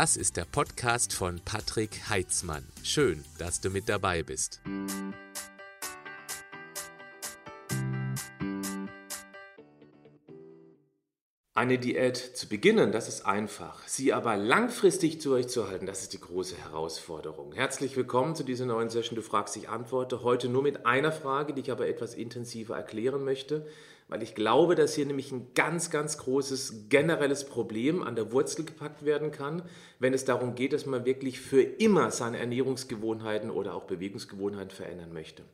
Das 0.00 0.16
ist 0.16 0.38
der 0.38 0.46
Podcast 0.46 1.12
von 1.12 1.42
Patrick 1.44 2.08
Heitzmann. 2.08 2.66
Schön, 2.82 3.22
dass 3.36 3.60
du 3.60 3.68
mit 3.68 3.86
dabei 3.86 4.22
bist. 4.22 4.62
Eine 11.52 11.78
Diät 11.78 12.16
zu 12.16 12.48
beginnen, 12.48 12.92
das 12.92 13.08
ist 13.08 13.26
einfach. 13.26 13.86
Sie 13.86 14.14
aber 14.14 14.38
langfristig 14.38 15.18
durchzuhalten, 15.18 15.86
das 15.86 16.00
ist 16.00 16.14
die 16.14 16.20
große 16.20 16.56
Herausforderung. 16.56 17.52
Herzlich 17.52 17.94
willkommen 17.94 18.34
zu 18.34 18.42
dieser 18.42 18.64
neuen 18.64 18.88
Session. 18.88 19.16
Du 19.16 19.22
fragst, 19.22 19.54
ich 19.58 19.68
antworte 19.68 20.22
heute 20.22 20.48
nur 20.48 20.62
mit 20.62 20.86
einer 20.86 21.12
Frage, 21.12 21.52
die 21.52 21.60
ich 21.60 21.70
aber 21.70 21.88
etwas 21.88 22.14
intensiver 22.14 22.74
erklären 22.74 23.22
möchte 23.22 23.66
weil 24.10 24.24
ich 24.24 24.34
glaube, 24.34 24.74
dass 24.74 24.94
hier 24.94 25.06
nämlich 25.06 25.30
ein 25.30 25.46
ganz, 25.54 25.90
ganz 25.90 26.18
großes 26.18 26.88
generelles 26.88 27.44
Problem 27.44 28.02
an 28.02 28.16
der 28.16 28.32
Wurzel 28.32 28.64
gepackt 28.64 29.04
werden 29.04 29.30
kann, 29.30 29.62
wenn 30.00 30.12
es 30.12 30.24
darum 30.24 30.56
geht, 30.56 30.72
dass 30.72 30.84
man 30.84 31.04
wirklich 31.04 31.40
für 31.40 31.62
immer 31.62 32.10
seine 32.10 32.38
Ernährungsgewohnheiten 32.38 33.50
oder 33.50 33.74
auch 33.74 33.84
Bewegungsgewohnheiten 33.84 34.72
verändern 34.72 35.12
möchte. 35.12 35.44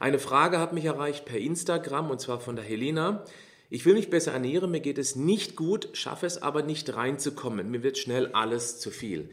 Eine 0.00 0.18
Frage 0.18 0.58
hat 0.58 0.72
mich 0.72 0.86
erreicht 0.86 1.26
per 1.26 1.38
Instagram 1.38 2.10
und 2.10 2.20
zwar 2.20 2.40
von 2.40 2.56
der 2.56 2.64
Helena. 2.64 3.22
Ich 3.68 3.84
will 3.84 3.94
mich 3.94 4.08
besser 4.08 4.32
ernähren, 4.32 4.70
mir 4.70 4.80
geht 4.80 4.96
es 4.96 5.14
nicht 5.14 5.54
gut, 5.54 5.90
schaffe 5.92 6.24
es 6.24 6.40
aber 6.40 6.62
nicht 6.62 6.96
reinzukommen. 6.96 7.70
Mir 7.70 7.82
wird 7.82 7.98
schnell 7.98 8.28
alles 8.32 8.80
zu 8.80 8.90
viel. 8.90 9.28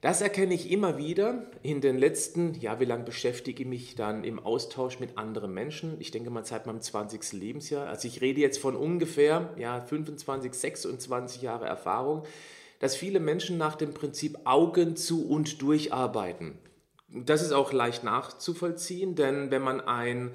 Das 0.00 0.22
erkenne 0.22 0.54
ich 0.54 0.70
immer 0.70 0.96
wieder 0.96 1.44
in 1.62 1.82
den 1.82 1.98
letzten, 1.98 2.54
ja, 2.54 2.80
wie 2.80 2.86
lange 2.86 3.04
beschäftige 3.04 3.64
ich 3.64 3.68
mich 3.68 3.94
dann 3.96 4.24
im 4.24 4.38
Austausch 4.38 4.98
mit 4.98 5.18
anderen 5.18 5.52
Menschen? 5.52 6.00
Ich 6.00 6.10
denke 6.10 6.30
mal 6.30 6.44
seit 6.44 6.66
meinem 6.66 6.80
20. 6.80 7.34
Lebensjahr. 7.34 7.86
Also 7.86 8.08
ich 8.08 8.22
rede 8.22 8.40
jetzt 8.40 8.58
von 8.58 8.76
ungefähr, 8.76 9.50
ja, 9.58 9.82
25, 9.82 10.54
26 10.54 11.42
Jahre 11.42 11.66
Erfahrung, 11.66 12.24
dass 12.78 12.96
viele 12.96 13.20
Menschen 13.20 13.58
nach 13.58 13.76
dem 13.76 13.92
Prinzip 13.92 14.38
Augen 14.44 14.96
zu 14.96 15.28
und 15.28 15.60
durcharbeiten. 15.60 16.58
Das 17.08 17.42
ist 17.42 17.52
auch 17.52 17.72
leicht 17.74 18.02
nachzuvollziehen, 18.02 19.16
denn 19.16 19.50
wenn 19.50 19.62
man 19.62 19.82
ein 19.82 20.30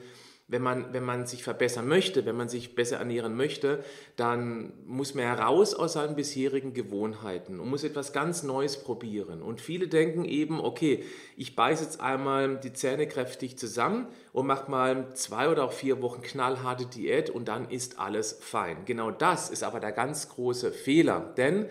wenn 0.47 0.61
man, 0.61 0.93
wenn 0.93 1.03
man 1.03 1.25
sich 1.25 1.43
verbessern 1.43 1.87
möchte, 1.87 2.25
wenn 2.27 2.35
man 2.35 2.49
sich 2.49 2.75
besser 2.75 2.97
ernähren 2.97 3.35
möchte, 3.35 3.83
dann 4.15 4.73
muss 4.85 5.15
man 5.15 5.25
heraus 5.25 5.73
aus 5.73 5.93
seinen 5.93 6.15
bisherigen 6.15 6.73
Gewohnheiten 6.73 7.59
und 7.59 7.67
muss 7.67 7.83
etwas 7.83 8.13
ganz 8.13 8.43
Neues 8.43 8.83
probieren. 8.83 9.41
Und 9.41 9.59
viele 9.59 9.87
denken 9.87 10.23
eben, 10.23 10.59
okay, 10.59 11.03
ich 11.35 11.55
beiße 11.55 11.83
jetzt 11.83 11.99
einmal 11.99 12.59
die 12.59 12.73
Zähne 12.73 13.07
kräftig 13.07 13.57
zusammen 13.57 14.07
und 14.33 14.45
mache 14.45 14.69
mal 14.69 15.15
zwei 15.15 15.49
oder 15.49 15.63
auch 15.63 15.73
vier 15.73 16.03
Wochen 16.03 16.21
knallharte 16.21 16.85
Diät 16.85 17.31
und 17.31 17.47
dann 17.47 17.67
ist 17.71 17.97
alles 17.97 18.37
fein. 18.39 18.85
Genau 18.85 19.09
das 19.09 19.49
ist 19.49 19.63
aber 19.63 19.79
der 19.79 19.93
ganz 19.93 20.29
große 20.29 20.71
Fehler, 20.71 21.33
denn 21.37 21.69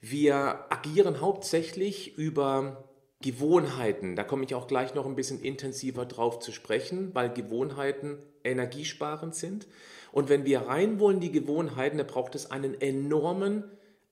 wir 0.00 0.66
agieren 0.70 1.20
hauptsächlich 1.20 2.18
über 2.18 2.87
Gewohnheiten, 3.20 4.14
da 4.14 4.22
komme 4.22 4.44
ich 4.44 4.54
auch 4.54 4.68
gleich 4.68 4.94
noch 4.94 5.04
ein 5.04 5.16
bisschen 5.16 5.40
intensiver 5.40 6.06
drauf 6.06 6.38
zu 6.38 6.52
sprechen, 6.52 7.14
weil 7.14 7.32
Gewohnheiten 7.32 8.18
energiesparend 8.44 9.34
sind. 9.34 9.66
Und 10.12 10.28
wenn 10.28 10.44
wir 10.44 10.60
rein 10.60 11.00
wollen, 11.00 11.18
die 11.18 11.32
Gewohnheiten, 11.32 11.98
da 11.98 12.04
braucht 12.04 12.36
es 12.36 12.50
einen 12.50 12.80
enormen 12.80 13.64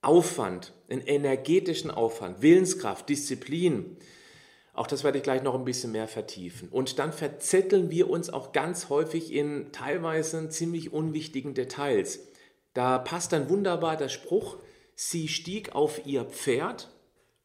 Aufwand, 0.02 0.72
einen 0.88 1.02
energetischen 1.02 1.90
Aufwand, 1.90 2.42
Willenskraft, 2.42 3.08
Disziplin. 3.08 3.96
Auch 4.72 4.88
das 4.88 5.04
werde 5.04 5.18
ich 5.18 5.24
gleich 5.24 5.42
noch 5.42 5.54
ein 5.54 5.64
bisschen 5.64 5.92
mehr 5.92 6.08
vertiefen. 6.08 6.68
Und 6.68 6.98
dann 6.98 7.12
verzetteln 7.12 7.90
wir 7.90 8.10
uns 8.10 8.28
auch 8.28 8.52
ganz 8.52 8.88
häufig 8.88 9.32
in 9.32 9.72
teilweise 9.72 10.48
ziemlich 10.48 10.92
unwichtigen 10.92 11.54
Details. 11.54 12.26
Da 12.74 12.98
passt 12.98 13.32
dann 13.32 13.48
wunderbar 13.48 13.96
der 13.96 14.08
Spruch, 14.08 14.58
sie 14.94 15.28
stieg 15.28 15.74
auf 15.74 16.04
ihr 16.06 16.24
Pferd 16.24 16.90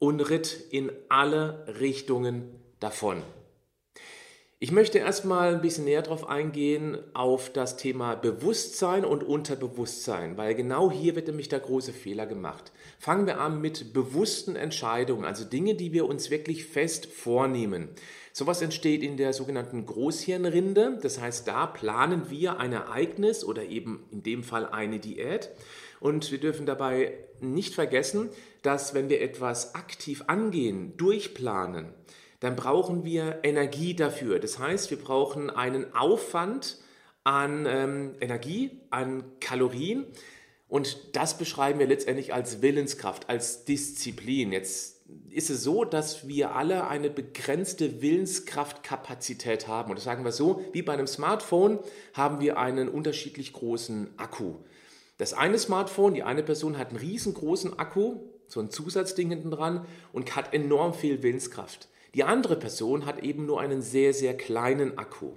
und 0.01 0.19
ritt 0.31 0.57
in 0.71 0.91
alle 1.09 1.63
Richtungen 1.79 2.49
davon. 2.79 3.21
Ich 4.57 4.71
möchte 4.71 4.97
erstmal 4.97 5.53
ein 5.53 5.61
bisschen 5.61 5.85
näher 5.85 6.01
darauf 6.01 6.27
eingehen 6.27 6.97
auf 7.13 7.51
das 7.51 7.77
Thema 7.77 8.15
Bewusstsein 8.15 9.05
und 9.05 9.23
Unterbewusstsein, 9.23 10.37
weil 10.37 10.55
genau 10.55 10.89
hier 10.91 11.15
wird 11.15 11.27
nämlich 11.27 11.49
der 11.49 11.59
große 11.59 11.93
Fehler 11.93 12.25
gemacht. 12.25 12.71
Fangen 12.97 13.27
wir 13.27 13.39
an 13.39 13.61
mit 13.61 13.93
bewussten 13.93 14.55
Entscheidungen, 14.55 15.23
also 15.23 15.45
Dinge, 15.45 15.75
die 15.75 15.93
wir 15.93 16.07
uns 16.07 16.31
wirklich 16.31 16.65
fest 16.65 17.05
vornehmen. 17.05 17.89
Sowas 18.33 18.63
entsteht 18.63 19.03
in 19.03 19.17
der 19.17 19.33
sogenannten 19.33 19.85
Großhirnrinde, 19.85 20.97
das 20.99 21.21
heißt, 21.21 21.47
da 21.47 21.67
planen 21.67 22.31
wir 22.31 22.59
ein 22.59 22.73
Ereignis 22.73 23.43
oder 23.43 23.65
eben 23.65 24.07
in 24.11 24.23
dem 24.23 24.43
Fall 24.43 24.65
eine 24.67 24.99
Diät 24.99 25.51
und 26.01 26.31
wir 26.31 26.39
dürfen 26.39 26.65
dabei 26.65 27.13
nicht 27.39 27.73
vergessen, 27.73 28.29
dass 28.63 28.93
wenn 28.93 29.07
wir 29.07 29.21
etwas 29.21 29.75
aktiv 29.75 30.23
angehen, 30.27 30.97
durchplanen, 30.97 31.93
dann 32.41 32.55
brauchen 32.55 33.05
wir 33.05 33.39
Energie 33.43 33.95
dafür. 33.95 34.39
Das 34.39 34.59
heißt, 34.59 34.89
wir 34.89 34.97
brauchen 34.97 35.49
einen 35.49 35.93
Aufwand 35.93 36.79
an 37.23 37.67
ähm, 37.67 38.15
Energie, 38.19 38.81
an 38.89 39.23
Kalorien. 39.39 40.07
Und 40.67 41.15
das 41.15 41.37
beschreiben 41.37 41.79
wir 41.79 41.87
letztendlich 41.87 42.33
als 42.33 42.63
Willenskraft, 42.63 43.29
als 43.29 43.65
Disziplin. 43.65 44.51
Jetzt 44.51 45.01
ist 45.29 45.51
es 45.51 45.63
so, 45.63 45.85
dass 45.85 46.27
wir 46.27 46.55
alle 46.55 46.87
eine 46.87 47.11
begrenzte 47.11 48.01
Willenskraftkapazität 48.01 49.67
haben. 49.67 49.91
Und 49.91 49.97
das 49.97 50.05
sagen 50.05 50.23
wir 50.23 50.31
so, 50.31 50.65
wie 50.71 50.81
bei 50.81 50.93
einem 50.93 51.07
Smartphone 51.07 51.79
haben 52.13 52.39
wir 52.39 52.57
einen 52.57 52.89
unterschiedlich 52.89 53.53
großen 53.53 54.09
Akku. 54.17 54.55
Das 55.21 55.33
eine 55.33 55.59
Smartphone, 55.59 56.15
die 56.15 56.23
eine 56.23 56.41
Person 56.41 56.79
hat 56.79 56.89
einen 56.89 56.97
riesengroßen 56.97 57.77
Akku, 57.77 58.21
so 58.47 58.59
ein 58.59 58.71
Zusatzding 58.71 59.29
hinten 59.29 59.51
dran 59.51 59.85
und 60.13 60.35
hat 60.35 60.51
enorm 60.51 60.95
viel 60.95 61.21
Willenskraft. 61.21 61.89
Die 62.15 62.23
andere 62.23 62.55
Person 62.55 63.05
hat 63.05 63.21
eben 63.21 63.45
nur 63.45 63.61
einen 63.61 63.83
sehr, 63.83 64.15
sehr 64.15 64.35
kleinen 64.35 64.97
Akku. 64.97 65.33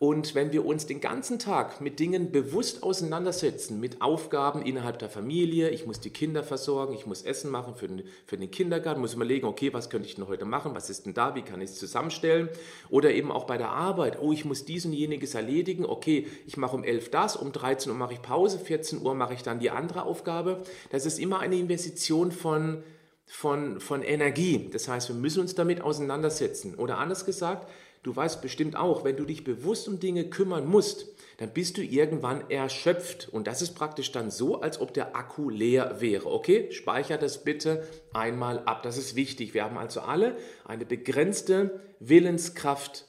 Und 0.00 0.34
wenn 0.34 0.50
wir 0.50 0.64
uns 0.64 0.86
den 0.86 1.02
ganzen 1.02 1.38
Tag 1.38 1.82
mit 1.82 2.00
Dingen 2.00 2.32
bewusst 2.32 2.82
auseinandersetzen, 2.82 3.80
mit 3.80 4.00
Aufgaben 4.00 4.62
innerhalb 4.62 4.98
der 4.98 5.10
Familie, 5.10 5.68
ich 5.68 5.84
muss 5.84 6.00
die 6.00 6.08
Kinder 6.08 6.42
versorgen, 6.42 6.94
ich 6.94 7.04
muss 7.04 7.20
Essen 7.20 7.50
machen 7.50 7.74
für 7.74 7.86
den, 7.86 8.04
für 8.24 8.38
den 8.38 8.50
Kindergarten, 8.50 9.02
muss 9.02 9.12
überlegen, 9.12 9.46
okay, 9.46 9.74
was 9.74 9.90
könnte 9.90 10.08
ich 10.08 10.14
denn 10.14 10.26
heute 10.26 10.46
machen, 10.46 10.74
was 10.74 10.88
ist 10.88 11.04
denn 11.04 11.12
da, 11.12 11.34
wie 11.34 11.42
kann 11.42 11.60
ich 11.60 11.68
es 11.68 11.78
zusammenstellen? 11.78 12.48
Oder 12.88 13.12
eben 13.12 13.30
auch 13.30 13.44
bei 13.44 13.58
der 13.58 13.68
Arbeit, 13.68 14.18
oh, 14.22 14.32
ich 14.32 14.46
muss 14.46 14.64
dies 14.64 14.86
und 14.86 14.94
jeniges 14.94 15.34
erledigen, 15.34 15.84
okay, 15.84 16.26
ich 16.46 16.56
mache 16.56 16.76
um 16.76 16.82
11 16.82 17.10
das, 17.10 17.36
um 17.36 17.52
13 17.52 17.92
Uhr 17.92 17.98
mache 17.98 18.14
ich 18.14 18.22
Pause, 18.22 18.58
14 18.58 19.02
Uhr 19.02 19.14
mache 19.14 19.34
ich 19.34 19.42
dann 19.42 19.60
die 19.60 19.68
andere 19.68 20.04
Aufgabe. 20.04 20.62
Das 20.88 21.04
ist 21.04 21.18
immer 21.18 21.40
eine 21.40 21.56
Investition 21.56 22.32
von 22.32 22.82
von, 23.26 23.78
von 23.78 24.02
Energie. 24.02 24.68
Das 24.72 24.88
heißt, 24.88 25.08
wir 25.08 25.14
müssen 25.14 25.40
uns 25.40 25.54
damit 25.54 25.82
auseinandersetzen. 25.82 26.74
Oder 26.74 26.98
anders 26.98 27.24
gesagt, 27.24 27.70
Du 28.02 28.16
weißt 28.16 28.40
bestimmt 28.40 28.76
auch, 28.76 29.04
wenn 29.04 29.16
du 29.16 29.24
dich 29.24 29.44
bewusst 29.44 29.86
um 29.86 30.00
Dinge 30.00 30.30
kümmern 30.30 30.66
musst, 30.66 31.06
dann 31.36 31.52
bist 31.52 31.76
du 31.76 31.82
irgendwann 31.82 32.50
erschöpft. 32.50 33.28
Und 33.30 33.46
das 33.46 33.60
ist 33.60 33.74
praktisch 33.74 34.10
dann 34.10 34.30
so, 34.30 34.60
als 34.60 34.80
ob 34.80 34.94
der 34.94 35.14
Akku 35.16 35.50
leer 35.50 36.00
wäre. 36.00 36.32
Okay, 36.32 36.72
speicher 36.72 37.18
das 37.18 37.44
bitte 37.44 37.86
einmal 38.14 38.60
ab. 38.60 38.82
Das 38.82 38.96
ist 38.96 39.16
wichtig. 39.16 39.52
Wir 39.52 39.64
haben 39.64 39.76
also 39.76 40.00
alle 40.00 40.36
eine 40.64 40.86
begrenzte 40.86 41.80
Willenskraft. 41.98 43.06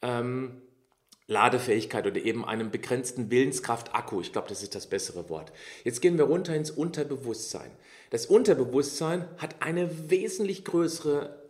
Ähm, 0.00 0.62
Ladefähigkeit 1.28 2.06
oder 2.06 2.20
eben 2.20 2.44
einen 2.44 2.70
begrenzten 2.70 3.30
Willenskraft-Akku. 3.30 4.20
Ich 4.20 4.32
glaube, 4.32 4.48
das 4.48 4.62
ist 4.62 4.74
das 4.74 4.88
bessere 4.88 5.28
Wort. 5.28 5.52
Jetzt 5.84 6.02
gehen 6.02 6.18
wir 6.18 6.24
runter 6.24 6.54
ins 6.54 6.70
Unterbewusstsein. 6.70 7.70
Das 8.10 8.26
Unterbewusstsein 8.26 9.26
hat 9.38 9.56
eine 9.60 10.10
wesentlich 10.10 10.64
größere 10.64 11.41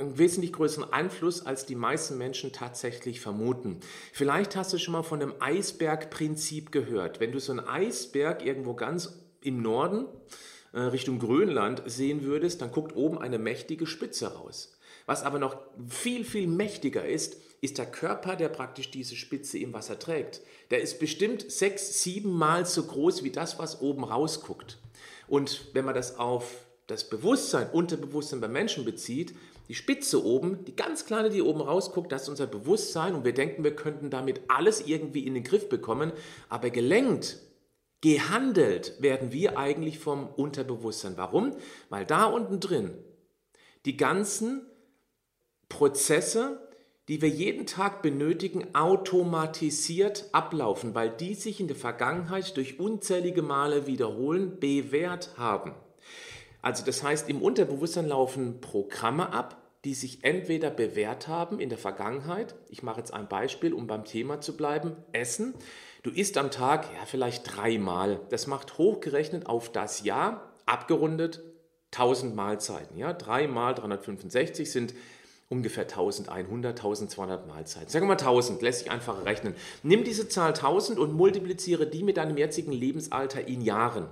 einen 0.00 0.18
wesentlich 0.18 0.52
größeren 0.52 0.92
Einfluss, 0.92 1.46
als 1.46 1.66
die 1.66 1.74
meisten 1.74 2.18
Menschen 2.18 2.52
tatsächlich 2.52 3.20
vermuten. 3.20 3.80
Vielleicht 4.12 4.56
hast 4.56 4.72
du 4.72 4.78
schon 4.78 4.92
mal 4.92 5.02
von 5.02 5.20
dem 5.20 5.34
Eisbergprinzip 5.40 6.72
gehört. 6.72 7.20
Wenn 7.20 7.32
du 7.32 7.40
so 7.40 7.52
einen 7.52 7.66
Eisberg 7.66 8.44
irgendwo 8.44 8.74
ganz 8.74 9.20
im 9.42 9.62
Norden 9.62 10.06
äh, 10.72 10.80
Richtung 10.80 11.18
Grönland 11.18 11.82
sehen 11.86 12.22
würdest, 12.22 12.62
dann 12.62 12.72
guckt 12.72 12.94
oben 12.94 13.18
eine 13.18 13.38
mächtige 13.38 13.86
Spitze 13.86 14.34
raus. 14.34 14.76
Was 15.06 15.22
aber 15.22 15.38
noch 15.38 15.56
viel, 15.88 16.24
viel 16.24 16.46
mächtiger 16.46 17.04
ist, 17.04 17.36
ist 17.60 17.78
der 17.78 17.86
Körper, 17.86 18.36
der 18.36 18.48
praktisch 18.48 18.90
diese 18.90 19.16
Spitze 19.16 19.58
im 19.58 19.72
Wasser 19.72 19.98
trägt. 19.98 20.40
Der 20.70 20.80
ist 20.80 20.98
bestimmt 20.98 21.50
sechs, 21.50 22.02
sieben 22.02 22.32
Mal 22.32 22.64
so 22.64 22.84
groß 22.84 23.22
wie 23.22 23.30
das, 23.30 23.58
was 23.58 23.80
oben 23.80 24.04
rausguckt. 24.04 24.78
Und 25.28 25.66
wenn 25.74 25.84
man 25.84 25.94
das 25.94 26.18
auf 26.18 26.66
das 26.86 27.08
Bewusstsein, 27.08 27.70
Unterbewusstsein 27.70 28.40
bei 28.40 28.48
Menschen 28.48 28.84
bezieht, 28.84 29.34
die 29.70 29.76
Spitze 29.76 30.24
oben, 30.24 30.64
die 30.64 30.74
ganz 30.74 31.06
kleine, 31.06 31.30
die 31.30 31.42
oben 31.42 31.60
rausguckt, 31.60 32.10
das 32.10 32.22
ist 32.22 32.28
unser 32.28 32.48
Bewusstsein 32.48 33.14
und 33.14 33.24
wir 33.24 33.32
denken, 33.32 33.62
wir 33.62 33.76
könnten 33.76 34.10
damit 34.10 34.40
alles 34.48 34.84
irgendwie 34.84 35.24
in 35.24 35.34
den 35.34 35.44
Griff 35.44 35.68
bekommen, 35.68 36.10
aber 36.48 36.70
gelenkt, 36.70 37.38
gehandelt 38.00 39.00
werden 39.00 39.30
wir 39.30 39.58
eigentlich 39.58 40.00
vom 40.00 40.26
Unterbewusstsein. 40.26 41.16
Warum? 41.16 41.52
Weil 41.88 42.04
da 42.04 42.24
unten 42.24 42.58
drin 42.58 42.98
die 43.84 43.96
ganzen 43.96 44.66
Prozesse, 45.68 46.68
die 47.06 47.22
wir 47.22 47.28
jeden 47.28 47.64
Tag 47.64 48.02
benötigen, 48.02 48.74
automatisiert 48.74 50.30
ablaufen, 50.32 50.96
weil 50.96 51.10
die 51.10 51.34
sich 51.34 51.60
in 51.60 51.68
der 51.68 51.76
Vergangenheit 51.76 52.56
durch 52.56 52.80
unzählige 52.80 53.42
Male 53.42 53.86
wiederholen, 53.86 54.58
bewährt 54.58 55.38
haben. 55.38 55.76
Also 56.60 56.84
das 56.84 57.04
heißt, 57.04 57.28
im 57.28 57.40
Unterbewusstsein 57.40 58.08
laufen 58.08 58.60
Programme 58.60 59.32
ab, 59.32 59.59
die 59.84 59.94
sich 59.94 60.24
entweder 60.24 60.70
bewährt 60.70 61.26
haben 61.26 61.58
in 61.58 61.70
der 61.70 61.78
Vergangenheit. 61.78 62.54
Ich 62.68 62.82
mache 62.82 62.98
jetzt 62.98 63.14
ein 63.14 63.28
Beispiel, 63.28 63.72
um 63.72 63.86
beim 63.86 64.04
Thema 64.04 64.40
zu 64.40 64.56
bleiben. 64.56 64.96
Essen. 65.12 65.54
Du 66.02 66.10
isst 66.10 66.36
am 66.36 66.50
Tag 66.50 66.86
ja 66.94 67.06
vielleicht 67.06 67.56
dreimal. 67.56 68.20
Das 68.28 68.46
macht 68.46 68.78
hochgerechnet 68.78 69.46
auf 69.46 69.72
das 69.72 70.04
Jahr 70.04 70.54
abgerundet 70.66 71.42
1000 71.92 72.36
Mahlzeiten. 72.36 72.96
Ja, 72.96 73.12
dreimal 73.12 73.74
365 73.74 74.70
sind 74.70 74.94
ungefähr 75.48 75.82
1100, 75.82 76.78
1200 76.78 77.48
Mahlzeiten. 77.48 77.88
Sagen 77.88 78.04
wir 78.04 78.08
mal 78.08 78.12
1000, 78.12 78.62
lässt 78.62 78.80
sich 78.80 78.90
einfach 78.90 79.24
rechnen. 79.24 79.54
Nimm 79.82 80.04
diese 80.04 80.28
Zahl 80.28 80.50
1000 80.50 80.98
und 80.98 81.12
multipliziere 81.12 81.86
die 81.86 82.04
mit 82.04 82.18
deinem 82.18 82.36
jetzigen 82.36 82.72
Lebensalter 82.72 83.46
in 83.48 83.60
Jahren 83.60 84.06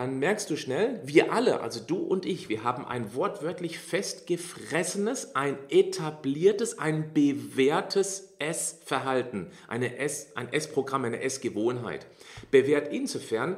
dann 0.00 0.18
merkst 0.18 0.48
du 0.48 0.56
schnell, 0.56 0.98
wir 1.04 1.30
alle, 1.30 1.60
also 1.60 1.78
du 1.78 1.98
und 1.98 2.24
ich, 2.24 2.48
wir 2.48 2.64
haben 2.64 2.86
ein 2.86 3.14
wortwörtlich 3.14 3.78
festgefressenes, 3.78 5.36
ein 5.36 5.58
etabliertes, 5.68 6.78
ein 6.78 7.12
bewährtes 7.12 8.32
Essverhalten, 8.38 9.48
eine 9.68 9.98
Ess, 9.98 10.32
ein 10.36 10.50
Essprogramm, 10.54 11.04
eine 11.04 11.20
Essgewohnheit. 11.20 12.06
Bewährt 12.50 12.90
insofern, 12.90 13.56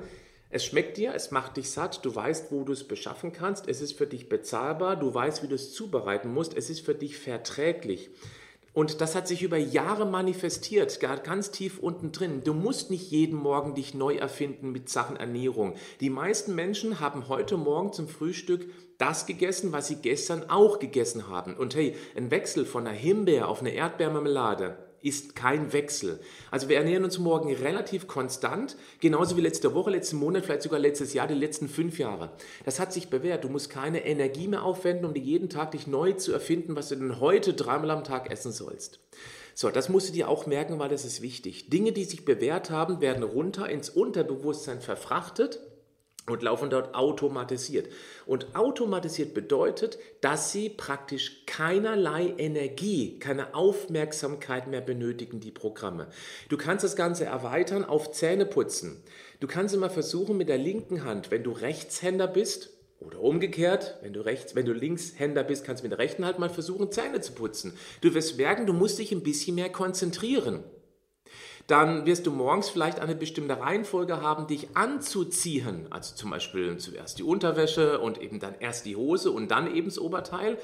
es 0.50 0.64
schmeckt 0.64 0.96
dir, 0.96 1.14
es 1.14 1.30
macht 1.30 1.58
dich 1.58 1.70
satt, 1.70 2.04
du 2.04 2.12
weißt, 2.12 2.50
wo 2.50 2.64
du 2.64 2.72
es 2.72 2.88
beschaffen 2.88 3.32
kannst, 3.32 3.68
es 3.68 3.80
ist 3.80 3.96
für 3.96 4.08
dich 4.08 4.28
bezahlbar, 4.28 4.96
du 4.96 5.14
weißt, 5.14 5.44
wie 5.44 5.48
du 5.48 5.54
es 5.54 5.72
zubereiten 5.72 6.34
musst, 6.34 6.56
es 6.56 6.70
ist 6.70 6.84
für 6.84 6.96
dich 6.96 7.18
verträglich. 7.18 8.10
Und 8.74 9.02
das 9.02 9.14
hat 9.14 9.28
sich 9.28 9.42
über 9.42 9.58
Jahre 9.58 10.06
manifestiert, 10.06 10.98
ganz 11.00 11.50
tief 11.50 11.78
unten 11.78 12.10
drin. 12.10 12.42
Du 12.42 12.54
musst 12.54 12.90
nicht 12.90 13.10
jeden 13.10 13.36
Morgen 13.36 13.74
dich 13.74 13.92
neu 13.92 14.16
erfinden 14.16 14.72
mit 14.72 14.88
Sachen 14.88 15.16
Ernährung. 15.16 15.74
Die 16.00 16.08
meisten 16.08 16.54
Menschen 16.54 16.98
haben 16.98 17.28
heute 17.28 17.58
Morgen 17.58 17.92
zum 17.92 18.08
Frühstück 18.08 18.66
das 18.96 19.26
gegessen, 19.26 19.72
was 19.72 19.88
sie 19.88 19.96
gestern 19.96 20.48
auch 20.48 20.78
gegessen 20.78 21.28
haben. 21.28 21.54
Und 21.54 21.74
hey, 21.74 21.94
ein 22.16 22.30
Wechsel 22.30 22.64
von 22.64 22.86
einer 22.86 22.96
Himbeer 22.96 23.48
auf 23.48 23.60
eine 23.60 23.74
Erdbeermarmelade, 23.74 24.78
ist 25.02 25.34
kein 25.36 25.72
Wechsel. 25.72 26.20
Also 26.50 26.68
wir 26.68 26.76
ernähren 26.76 27.04
uns 27.04 27.18
morgen 27.18 27.54
relativ 27.54 28.06
konstant, 28.06 28.76
genauso 29.00 29.36
wie 29.36 29.40
letzte 29.40 29.74
Woche, 29.74 29.90
letzten 29.90 30.16
Monat, 30.16 30.44
vielleicht 30.44 30.62
sogar 30.62 30.78
letztes 30.78 31.12
Jahr, 31.12 31.26
die 31.26 31.34
letzten 31.34 31.68
fünf 31.68 31.98
Jahre. 31.98 32.30
Das 32.64 32.80
hat 32.80 32.92
sich 32.92 33.10
bewährt. 33.10 33.44
Du 33.44 33.48
musst 33.48 33.70
keine 33.70 34.04
Energie 34.04 34.48
mehr 34.48 34.64
aufwenden, 34.64 35.04
um 35.06 35.14
dir 35.14 35.22
jeden 35.22 35.48
Tag 35.48 35.72
dich 35.72 35.86
neu 35.86 36.12
zu 36.12 36.32
erfinden, 36.32 36.76
was 36.76 36.88
du 36.88 36.96
denn 36.96 37.20
heute 37.20 37.54
dreimal 37.54 37.90
am 37.90 38.04
Tag 38.04 38.30
essen 38.30 38.52
sollst. 38.52 39.00
So, 39.54 39.70
das 39.70 39.88
musst 39.88 40.08
du 40.08 40.12
dir 40.12 40.28
auch 40.28 40.46
merken, 40.46 40.78
weil 40.78 40.88
das 40.88 41.04
ist 41.04 41.20
wichtig. 41.20 41.68
Dinge, 41.68 41.92
die 41.92 42.04
sich 42.04 42.24
bewährt 42.24 42.70
haben, 42.70 43.00
werden 43.00 43.22
runter 43.22 43.68
ins 43.68 43.90
Unterbewusstsein 43.90 44.80
verfrachtet 44.80 45.60
und 46.28 46.42
laufen 46.42 46.70
dort 46.70 46.94
automatisiert. 46.94 47.88
Und 48.26 48.54
automatisiert 48.54 49.34
bedeutet, 49.34 49.98
dass 50.20 50.52
sie 50.52 50.68
praktisch 50.68 51.44
keinerlei 51.46 52.34
Energie, 52.38 53.18
keine 53.18 53.54
Aufmerksamkeit 53.54 54.68
mehr 54.68 54.80
benötigen, 54.80 55.40
die 55.40 55.50
Programme. 55.50 56.06
Du 56.48 56.56
kannst 56.56 56.84
das 56.84 56.96
Ganze 56.96 57.24
erweitern 57.24 57.84
auf 57.84 58.12
Zähneputzen. 58.12 59.02
Du 59.40 59.48
kannst 59.48 59.74
immer 59.74 59.90
versuchen 59.90 60.36
mit 60.36 60.48
der 60.48 60.58
linken 60.58 61.04
Hand, 61.04 61.30
wenn 61.30 61.42
du 61.42 61.50
Rechtshänder 61.50 62.28
bist, 62.28 62.70
oder 63.00 63.20
umgekehrt, 63.20 63.98
wenn 64.02 64.12
du, 64.12 64.20
rechts, 64.20 64.54
wenn 64.54 64.64
du 64.64 64.72
Linkshänder 64.72 65.42
bist, 65.42 65.64
kannst 65.64 65.82
du 65.82 65.88
mit 65.88 65.90
der 65.90 65.98
rechten 65.98 66.24
Hand 66.24 66.38
mal 66.38 66.48
versuchen, 66.48 66.92
Zähne 66.92 67.20
zu 67.20 67.32
putzen. 67.32 67.76
Du 68.00 68.14
wirst 68.14 68.36
merken, 68.36 68.64
du 68.64 68.72
musst 68.72 69.00
dich 69.00 69.10
ein 69.10 69.24
bisschen 69.24 69.56
mehr 69.56 69.70
konzentrieren 69.70 70.62
dann 71.66 72.06
wirst 72.06 72.26
du 72.26 72.32
morgens 72.32 72.68
vielleicht 72.68 73.00
eine 73.00 73.14
bestimmte 73.14 73.60
Reihenfolge 73.60 74.20
haben, 74.20 74.46
dich 74.46 74.76
anzuziehen. 74.76 75.86
Also 75.90 76.14
zum 76.14 76.30
Beispiel 76.30 76.76
zuerst 76.78 77.18
die 77.18 77.22
Unterwäsche 77.22 78.00
und 78.00 78.20
eben 78.20 78.40
dann 78.40 78.54
erst 78.58 78.86
die 78.86 78.96
Hose 78.96 79.30
und 79.30 79.50
dann 79.50 79.74
eben 79.74 79.88
das 79.88 79.98
Oberteil. 79.98 80.58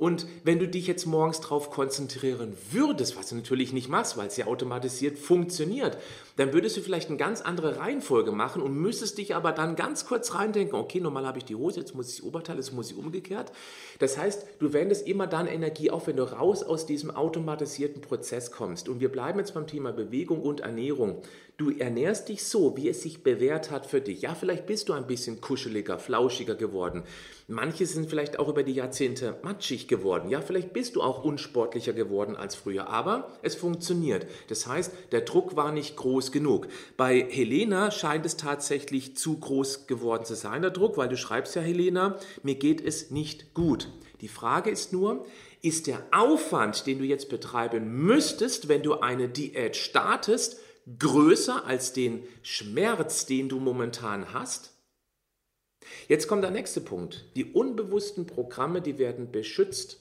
Und 0.00 0.26
wenn 0.44 0.58
du 0.58 0.66
dich 0.66 0.86
jetzt 0.86 1.04
morgens 1.04 1.40
darauf 1.40 1.70
konzentrieren 1.70 2.56
würdest, 2.70 3.18
was 3.18 3.28
du 3.28 3.34
natürlich 3.34 3.74
nicht 3.74 3.90
machst, 3.90 4.16
weil 4.16 4.28
es 4.28 4.36
ja 4.38 4.46
automatisiert 4.46 5.18
funktioniert, 5.18 5.98
dann 6.36 6.54
würdest 6.54 6.78
du 6.78 6.80
vielleicht 6.80 7.10
eine 7.10 7.18
ganz 7.18 7.42
andere 7.42 7.76
Reihenfolge 7.76 8.32
machen 8.32 8.62
und 8.62 8.74
müsstest 8.74 9.18
dich 9.18 9.36
aber 9.36 9.52
dann 9.52 9.76
ganz 9.76 10.06
kurz 10.06 10.34
reindenken, 10.34 10.74
okay, 10.78 11.00
normal 11.00 11.26
habe 11.26 11.36
ich 11.36 11.44
die 11.44 11.54
Hose, 11.54 11.80
jetzt 11.80 11.94
muss 11.94 12.08
ich 12.08 12.16
das 12.16 12.24
Oberteil, 12.24 12.56
jetzt 12.56 12.72
muss 12.72 12.90
ich 12.90 12.96
umgekehrt. 12.96 13.52
Das 13.98 14.16
heißt, 14.16 14.46
du 14.58 14.72
wendest 14.72 15.06
immer 15.06 15.26
dann 15.26 15.46
Energie 15.46 15.90
auf, 15.90 16.06
wenn 16.06 16.16
du 16.16 16.22
raus 16.22 16.62
aus 16.62 16.86
diesem 16.86 17.10
automatisierten 17.10 18.00
Prozess 18.00 18.50
kommst. 18.50 18.88
Und 18.88 19.00
wir 19.00 19.12
bleiben 19.12 19.38
jetzt 19.38 19.52
beim 19.52 19.66
Thema 19.66 19.92
Bewegung 19.92 20.40
und 20.40 20.60
Ernährung. 20.60 21.20
Du 21.60 21.68
ernährst 21.68 22.30
dich 22.30 22.42
so, 22.44 22.74
wie 22.78 22.88
es 22.88 23.02
sich 23.02 23.22
bewährt 23.22 23.70
hat 23.70 23.84
für 23.84 24.00
dich. 24.00 24.22
Ja, 24.22 24.34
vielleicht 24.34 24.64
bist 24.64 24.88
du 24.88 24.94
ein 24.94 25.06
bisschen 25.06 25.42
kuscheliger, 25.42 25.98
flauschiger 25.98 26.54
geworden. 26.54 27.02
Manche 27.48 27.84
sind 27.84 28.08
vielleicht 28.08 28.38
auch 28.38 28.48
über 28.48 28.62
die 28.62 28.72
Jahrzehnte 28.72 29.36
matschig 29.42 29.86
geworden. 29.86 30.30
Ja, 30.30 30.40
vielleicht 30.40 30.72
bist 30.72 30.96
du 30.96 31.02
auch 31.02 31.22
unsportlicher 31.22 31.92
geworden 31.92 32.34
als 32.34 32.54
früher. 32.54 32.88
Aber 32.88 33.28
es 33.42 33.56
funktioniert. 33.56 34.26
Das 34.48 34.66
heißt, 34.66 34.90
der 35.12 35.20
Druck 35.20 35.54
war 35.54 35.70
nicht 35.70 35.96
groß 35.96 36.32
genug. 36.32 36.66
Bei 36.96 37.26
Helena 37.28 37.90
scheint 37.90 38.24
es 38.24 38.38
tatsächlich 38.38 39.18
zu 39.18 39.38
groß 39.38 39.86
geworden 39.86 40.24
zu 40.24 40.36
sein, 40.36 40.62
der 40.62 40.70
Druck, 40.70 40.96
weil 40.96 41.10
du 41.10 41.18
schreibst 41.18 41.56
ja, 41.56 41.60
Helena, 41.60 42.18
mir 42.42 42.54
geht 42.54 42.80
es 42.80 43.10
nicht 43.10 43.52
gut. 43.52 43.88
Die 44.22 44.28
Frage 44.28 44.70
ist 44.70 44.94
nur, 44.94 45.26
ist 45.60 45.88
der 45.88 46.02
Aufwand, 46.10 46.86
den 46.86 47.00
du 47.00 47.04
jetzt 47.04 47.28
betreiben 47.28 48.02
müsstest, 48.02 48.68
wenn 48.68 48.82
du 48.82 49.00
eine 49.00 49.28
Diät 49.28 49.76
startest, 49.76 50.58
größer 50.98 51.64
als 51.66 51.92
den 51.92 52.24
Schmerz, 52.42 53.26
den 53.26 53.48
du 53.48 53.60
momentan 53.60 54.32
hast? 54.32 54.72
Jetzt 56.08 56.28
kommt 56.28 56.44
der 56.44 56.50
nächste 56.50 56.80
Punkt. 56.80 57.24
Die 57.36 57.52
unbewussten 57.52 58.26
Programme, 58.26 58.80
die 58.80 58.98
werden 58.98 59.32
beschützt, 59.32 60.00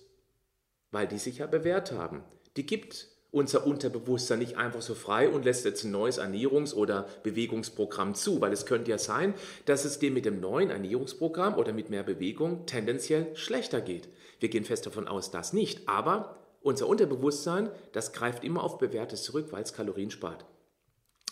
weil 0.92 1.08
die 1.08 1.18
sich 1.18 1.40
ja 1.40 1.48
bewährt 1.48 1.92
haben. 1.92 2.24
Die 2.58 2.66
gibt 2.66 3.08
unser 3.31 3.68
Unterbewusstsein 3.68 4.40
nicht 4.40 4.58
einfach 4.58 4.81
so 4.81 4.96
frei 4.96 5.30
und 5.30 5.46
lässt 5.46 5.64
jetzt 5.64 5.84
ein 5.84 5.92
neues 5.92 6.20
Ernährungs- 6.20 6.74
oder 6.74 7.08
Bewegungsprogramm 7.24 8.16
zu, 8.16 8.42
weil 8.42 8.52
es 8.52 8.66
könnte 8.66 8.90
ja 8.90 8.98
sein, 8.98 9.36
dass 9.66 9.86
es 9.86 10.00
dir 10.00 10.10
mit 10.10 10.26
dem 10.26 10.40
neuen 10.40 10.72
Ernährungsprogramm 10.72 11.56
oder 11.56 11.72
mit 11.72 11.92
mehr 11.92 12.04
Bewegung 12.04 12.66
tendenziell 12.66 13.36
schlechter 13.36 13.81
geht. 13.81 14.10
Wir 14.40 14.50
gehen 14.50 14.66
fest 14.66 14.86
davon 14.86 15.08
aus, 15.08 15.30
dass 15.30 15.54
nicht, 15.54 15.88
aber 15.88 16.38
unser 16.62 16.88
Unterbewusstsein, 16.88 17.70
das 17.92 18.14
greift 18.14 18.44
immer 18.44 18.64
auf 18.64 18.80
Bewährtes 18.80 19.24
zurück, 19.24 19.48
weil 19.52 19.64
es 19.64 19.74
Kalorien 19.74 20.12
spart. 20.12 20.46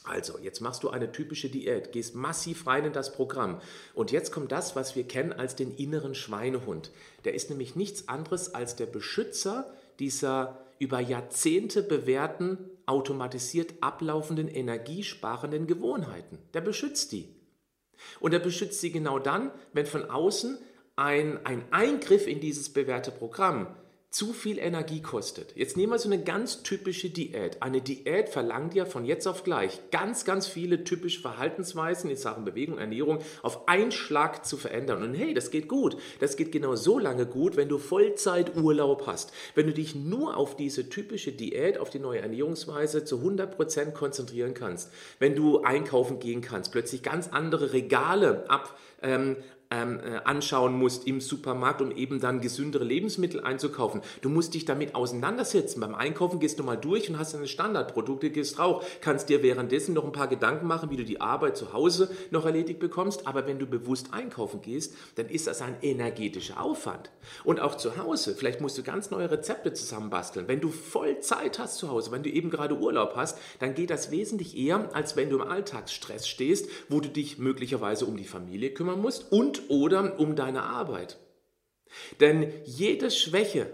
Also, 0.08 0.40
jetzt 0.40 0.62
machst 0.62 0.84
du 0.84 0.90
eine 0.90 1.12
typische 1.12 1.50
Diät, 1.50 1.92
gehst 1.92 2.16
massiv 2.16 2.66
rein 2.66 2.86
in 2.86 2.94
das 2.94 3.12
Programm. 3.12 3.60
Und 3.94 4.12
jetzt 4.12 4.32
kommt 4.32 4.52
das, 4.52 4.76
was 4.76 4.96
wir 4.96 5.04
kennen 5.04 5.34
als 5.34 5.56
den 5.56 5.76
inneren 5.76 6.16
Schweinehund. 6.16 6.92
Der 7.26 7.34
ist 7.34 7.50
nämlich 7.50 7.76
nichts 7.76 8.08
anderes 8.08 8.56
als 8.56 8.76
der 8.76 8.86
Beschützer 8.86 9.72
dieser 10.00 10.66
über 10.80 11.00
Jahrzehnte 11.00 11.82
bewährten, 11.82 12.58
automatisiert 12.86 13.74
ablaufenden, 13.82 14.48
energiesparenden 14.48 15.68
Gewohnheiten. 15.68 16.38
Der 16.54 16.62
beschützt 16.62 17.12
die. 17.12 17.36
Und 18.20 18.34
er 18.34 18.40
beschützt 18.40 18.80
sie 18.80 18.92
genau 18.92 19.20
dann, 19.20 19.52
wenn 19.74 19.86
von 19.86 20.10
außen 20.10 20.58
ein, 20.96 21.46
ein 21.46 21.64
Eingriff 21.72 22.28
in 22.28 22.40
dieses 22.40 22.72
bewährte 22.72 23.12
Programm 23.12 23.68
zu 24.10 24.32
viel 24.32 24.58
Energie 24.58 25.02
kostet. 25.02 25.56
Jetzt 25.58 25.76
nehmen 25.76 25.92
wir 25.92 26.00
so 26.00 26.08
eine 26.08 26.24
ganz 26.24 26.64
typische 26.64 27.10
Diät. 27.10 27.62
Eine 27.62 27.82
Diät 27.82 28.30
verlangt 28.30 28.74
ja 28.74 28.86
von 28.86 29.04
jetzt 29.04 29.28
auf 29.28 29.44
gleich 29.44 29.82
ganz, 29.92 30.24
ganz 30.24 30.48
viele 30.48 30.86
typische 30.86 31.20
Verhaltensweisen 31.20 32.10
in 32.10 32.16
Sachen 32.16 32.46
Bewegung, 32.46 32.78
Ernährung 32.78 33.20
auf 33.44 33.68
einen 33.68 33.92
Schlag 33.92 34.46
zu 34.46 34.56
verändern. 34.56 35.04
Und 35.04 35.14
hey, 35.14 35.34
das 35.34 35.52
geht 35.52 35.68
gut. 35.68 35.98
Das 36.20 36.38
geht 36.38 36.54
genau 36.54 36.76
so 36.76 37.00
lange 37.00 37.26
gut, 37.26 37.58
wenn 37.58 37.68
du 37.68 37.78
Vollzeiturlaub 37.78 39.06
hast. 39.06 39.34
Wenn 39.56 39.68
du 39.68 39.74
dich 39.74 39.94
nur 39.94 40.38
auf 40.38 40.56
diese 40.56 40.90
typische 40.90 41.34
Diät, 41.34 41.78
auf 41.78 41.90
die 41.90 42.00
neue 42.00 42.22
Ernährungsweise 42.22 43.04
zu 43.04 43.18
100% 43.18 43.92
konzentrieren 43.92 44.54
kannst. 44.54 44.90
Wenn 45.20 45.36
du 45.36 45.64
einkaufen 45.64 46.20
gehen 46.20 46.42
kannst, 46.42 46.72
plötzlich 46.72 47.04
ganz 47.04 47.28
andere 47.28 47.74
Regale 47.74 48.50
ab, 48.50 48.80
ähm, 49.02 49.38
ähm, 49.70 50.00
äh, 50.00 50.20
anschauen 50.24 50.78
musst 50.78 51.08
im 51.08 51.20
Supermarkt, 51.20 51.82
um 51.82 51.92
eben 51.92 52.20
dann 52.20 52.42
gesündere 52.42 52.84
Lebensmittel 52.84 53.42
einzukaufen. 53.42 54.02
Du 54.22 54.30
musst 54.30 54.54
dich 54.54 54.66
damit 54.66 54.96
auseinandersetzen. 54.96 55.82
Beim 55.82 55.96
Einkaufen 55.96 56.40
gehst 56.40 56.60
du 56.60 56.64
mal 56.64 56.78
durch 56.78 57.10
und 57.10 57.20
hast 57.20 57.34
deine 57.34 57.48
Standardprodukte, 57.48 58.30
gehst 58.30 58.60
rauch. 58.60 58.84
Kannst 59.02 59.30
dir 59.30 59.44
währenddessen 59.44 59.94
noch 59.94 60.06
ein 60.06 60.12
paar 60.12 60.28
Gedanken 60.28 60.68
machen, 60.68 60.90
wie 60.90 60.98
du 60.98 61.04
die 61.04 61.22
Arbeit 61.22 61.58
zu 61.58 61.74
Hause 61.74 62.10
noch 62.32 62.46
erledigt 62.46 62.80
bekommst. 62.80 63.28
Aber 63.28 63.48
wenn 63.48 63.60
du 63.60 63.66
bewusst 63.66 64.14
einkaufen 64.14 64.62
gehst, 64.62 64.96
dann 65.16 65.28
ist 65.28 65.48
das 65.48 65.62
ein 65.62 65.76
energetischer 65.82 66.62
Aufwand. 66.62 67.12
Und 67.44 67.60
auch 67.60 67.76
zu 67.76 67.98
Hause, 67.98 68.36
vielleicht 68.36 68.62
musst 68.62 68.78
du 68.78 68.84
ganz 68.84 69.12
neue 69.12 69.30
Rezepte 69.30 69.74
zusammenbasteln. 69.74 70.48
Wenn 70.48 70.62
du 70.62 70.70
voll 70.70 71.20
Zeit 71.20 71.60
hast 71.60 71.78
zu 71.78 71.90
Hause, 71.90 72.12
wenn 72.12 72.24
du 72.24 72.30
eben 72.30 72.50
gerade 72.50 72.78
Urlaub 72.78 73.14
hast, 73.16 73.38
dann 73.60 73.74
geht 73.74 73.90
das 73.90 74.12
wesentlich 74.12 74.58
eher, 74.58 74.90
als 74.96 75.16
wenn 75.16 75.30
du 75.30 75.38
im 75.38 75.48
Alltagsstress 75.48 76.28
stehst, 76.28 76.70
wo 76.90 77.02
du 77.02 77.10
dich 77.10 77.38
möglicherweise 77.38 78.06
um 78.06 78.16
die 78.16 78.24
Familie 78.24 78.72
kümmern 78.88 79.02
musst 79.02 79.32
und 79.32 79.70
oder 79.70 80.20
um 80.20 80.36
deine 80.36 80.64
Arbeit. 80.64 81.18
Denn 82.20 82.52
jede 82.66 83.12
Schwäche, 83.12 83.70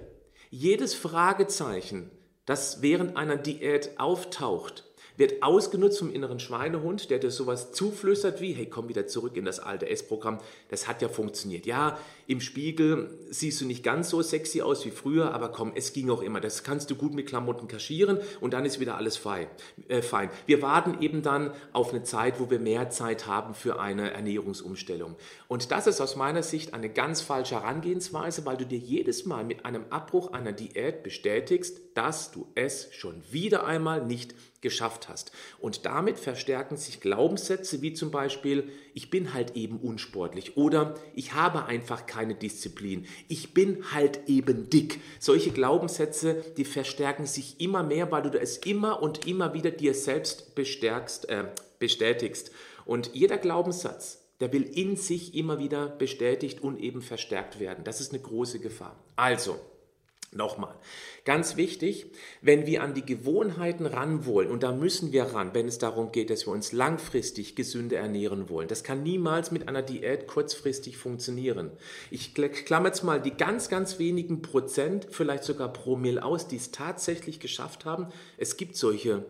jedes 0.50 0.96
Fragezeichen, 0.96 2.12
das 2.46 2.82
während 2.82 3.16
einer 3.16 3.38
Diät 3.38 4.00
auftaucht, 4.00 4.84
wird 5.18 5.44
ausgenutzt 5.44 6.00
vom 6.00 6.12
inneren 6.12 6.40
Schweinehund, 6.40 7.10
der 7.10 7.20
dir 7.20 7.32
sowas 7.32 7.72
zuflüstert 7.72 8.42
wie, 8.42 8.54
hey, 8.54 8.66
komm 8.66 8.90
wieder 8.90 9.08
zurück 9.08 9.38
in 9.38 9.46
das 9.46 9.60
alte 9.60 9.90
Essprogramm, 9.90 10.40
das 10.70 10.88
hat 10.88 11.02
ja 11.02 11.10
funktioniert. 11.10 11.66
Ja, 11.66 11.98
im 12.26 12.42
Spiegel 12.42 13.10
siehst 13.30 13.62
du 13.62 13.66
nicht 13.66 13.84
ganz 13.84 14.10
so 14.10 14.22
sexy 14.22 14.62
aus 14.62 14.86
wie 14.86 14.92
früher, 14.92 15.34
aber 15.34 15.50
komm, 15.50 15.74
es 15.76 15.94
ging 15.94 16.10
auch 16.10 16.22
immer. 16.22 16.40
Das 16.40 16.64
kannst 16.64 16.90
du 16.90 16.96
gut 16.96 17.14
mit 17.14 17.28
Klamotten 17.28 17.68
kaschieren 17.68 18.20
und 18.40 18.54
dann 18.54 18.66
ist 18.66 18.80
wieder 18.80 18.96
alles 18.98 19.18
fein. 19.18 19.48
Äh, 19.88 20.02
fein. 20.02 20.30
Wir 20.46 20.62
warten 20.62 21.02
eben 21.02 21.22
dann 21.22 21.52
auf 21.74 21.92
eine 21.92 22.04
Zeit, 22.04 22.40
wo 22.40 22.50
wir 22.50 22.60
mehr 22.60 22.90
Zeit 22.90 23.28
haben 23.28 23.54
für 23.54 23.80
eine 23.80 24.12
Ernährungsumstellung. 24.12 25.16
Und 25.48 25.72
das 25.72 25.88
ist 25.88 26.02
aus 26.02 26.16
meiner 26.16 26.44
Sicht 26.44 26.74
eine 26.74 26.90
ganz 26.90 27.22
falsche 27.22 27.56
Herangehensweise, 27.56 28.46
weil 28.46 28.58
du 28.58 28.66
dir 28.66 28.80
jedes 28.80 29.26
Mal 29.26 29.44
mit 29.44 29.66
einem 29.66 29.86
Abbruch 29.90 30.32
einer 30.32 30.54
Diät 30.54 31.04
bestätigst, 31.04 31.82
dass 31.94 32.32
du 32.32 32.48
es 32.56 32.90
schon 32.94 33.22
wieder 33.30 33.66
einmal 33.66 34.06
nicht 34.06 34.34
geschafft 34.64 35.10
hast. 35.10 35.32
Und 35.60 35.86
damit 35.86 36.18
verstärken 36.18 36.76
sich 36.76 37.00
Glaubenssätze 37.00 37.84
wie 37.84 37.94
zum 37.94 38.10
Beispiel, 38.10 38.70
ich 38.96 39.12
bin 39.12 39.36
halt 39.36 39.56
eben 39.56 39.78
unsportlich 39.78 40.58
oder 40.58 40.96
ich 41.14 41.34
habe 41.34 41.66
einfach 41.66 42.08
keine 42.08 42.34
Disziplin, 42.34 43.06
ich 43.28 43.54
bin 43.54 43.92
halt 43.94 44.28
eben 44.28 44.72
dick. 44.72 45.00
Solche 45.20 45.52
Glaubenssätze, 45.52 46.44
die 46.58 46.66
verstärken 46.66 47.28
sich 47.28 47.62
immer 47.62 47.84
mehr, 47.84 48.12
weil 48.12 48.24
du 48.24 48.40
es 48.40 48.58
immer 48.58 49.04
und 49.04 49.28
immer 49.28 49.54
wieder 49.54 49.70
dir 49.70 49.94
selbst 49.94 50.56
bestärkst, 50.56 51.30
äh, 51.30 51.46
bestätigst. 51.78 52.50
Und 52.86 53.12
jeder 53.14 53.38
Glaubenssatz, 53.38 54.24
der 54.40 54.52
will 54.52 54.64
in 54.64 54.96
sich 54.96 55.36
immer 55.36 55.60
wieder 55.60 55.88
bestätigt 55.88 56.64
und 56.64 56.80
eben 56.80 57.02
verstärkt 57.02 57.60
werden. 57.60 57.84
Das 57.84 58.02
ist 58.02 58.12
eine 58.12 58.22
große 58.22 58.60
Gefahr. 58.60 58.98
Also, 59.16 59.60
Nochmal, 60.36 60.76
ganz 61.26 61.58
wichtig, 61.58 62.08
wenn 62.42 62.66
wir 62.66 62.82
an 62.82 62.94
die 62.94 63.06
Gewohnheiten 63.06 63.86
ran 63.86 64.26
wollen, 64.26 64.50
und 64.50 64.64
da 64.64 64.72
müssen 64.72 65.12
wir 65.12 65.26
ran, 65.26 65.54
wenn 65.54 65.68
es 65.68 65.78
darum 65.78 66.12
geht, 66.12 66.30
dass 66.30 66.48
wir 66.48 66.54
uns 66.54 66.72
langfristig 66.72 67.56
gesünder 67.56 67.98
ernähren 67.98 68.50
wollen. 68.50 68.68
Das 68.68 68.84
kann 68.84 69.04
niemals 69.04 69.52
mit 69.52 69.68
einer 69.68 69.82
Diät 69.82 70.28
kurzfristig 70.28 70.98
funktionieren. 70.98 71.72
Ich 72.10 72.34
klammer 72.34 72.88
jetzt 72.88 73.04
mal 73.04 73.22
die 73.22 73.32
ganz, 73.32 73.70
ganz 73.70 74.00
wenigen 74.00 74.42
Prozent, 74.42 75.08
vielleicht 75.12 75.44
sogar 75.44 75.72
Promille 75.72 76.24
aus, 76.24 76.48
die 76.48 76.58
es 76.58 76.72
tatsächlich 76.72 77.40
geschafft 77.40 77.86
haben. 77.86 78.08
Es 78.38 78.58
gibt 78.58 78.76
solche 78.76 79.26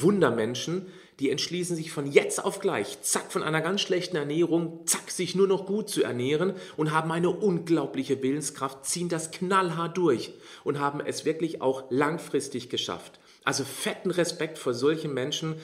Wundermenschen, 0.00 0.86
die 1.20 1.30
entschließen 1.30 1.76
sich 1.76 1.92
von 1.92 2.10
jetzt 2.10 2.44
auf 2.44 2.58
gleich, 2.58 3.00
zack, 3.02 3.30
von 3.30 3.42
einer 3.42 3.60
ganz 3.60 3.80
schlechten 3.80 4.16
Ernährung, 4.16 4.80
zack, 4.86 5.10
sich 5.10 5.34
nur 5.34 5.46
noch 5.46 5.66
gut 5.66 5.88
zu 5.88 6.02
ernähren 6.02 6.54
und 6.76 6.92
haben 6.92 7.12
eine 7.12 7.30
unglaubliche 7.30 8.22
Willenskraft, 8.22 8.84
ziehen 8.84 9.08
das 9.08 9.30
knallhart 9.30 9.96
durch 9.96 10.32
und 10.64 10.80
haben 10.80 11.00
es 11.00 11.24
wirklich 11.24 11.62
auch 11.62 11.84
langfristig 11.90 12.68
geschafft. 12.68 13.20
Also 13.44 13.62
fetten 13.64 14.10
Respekt 14.10 14.58
vor 14.58 14.74
solchen 14.74 15.14
Menschen. 15.14 15.56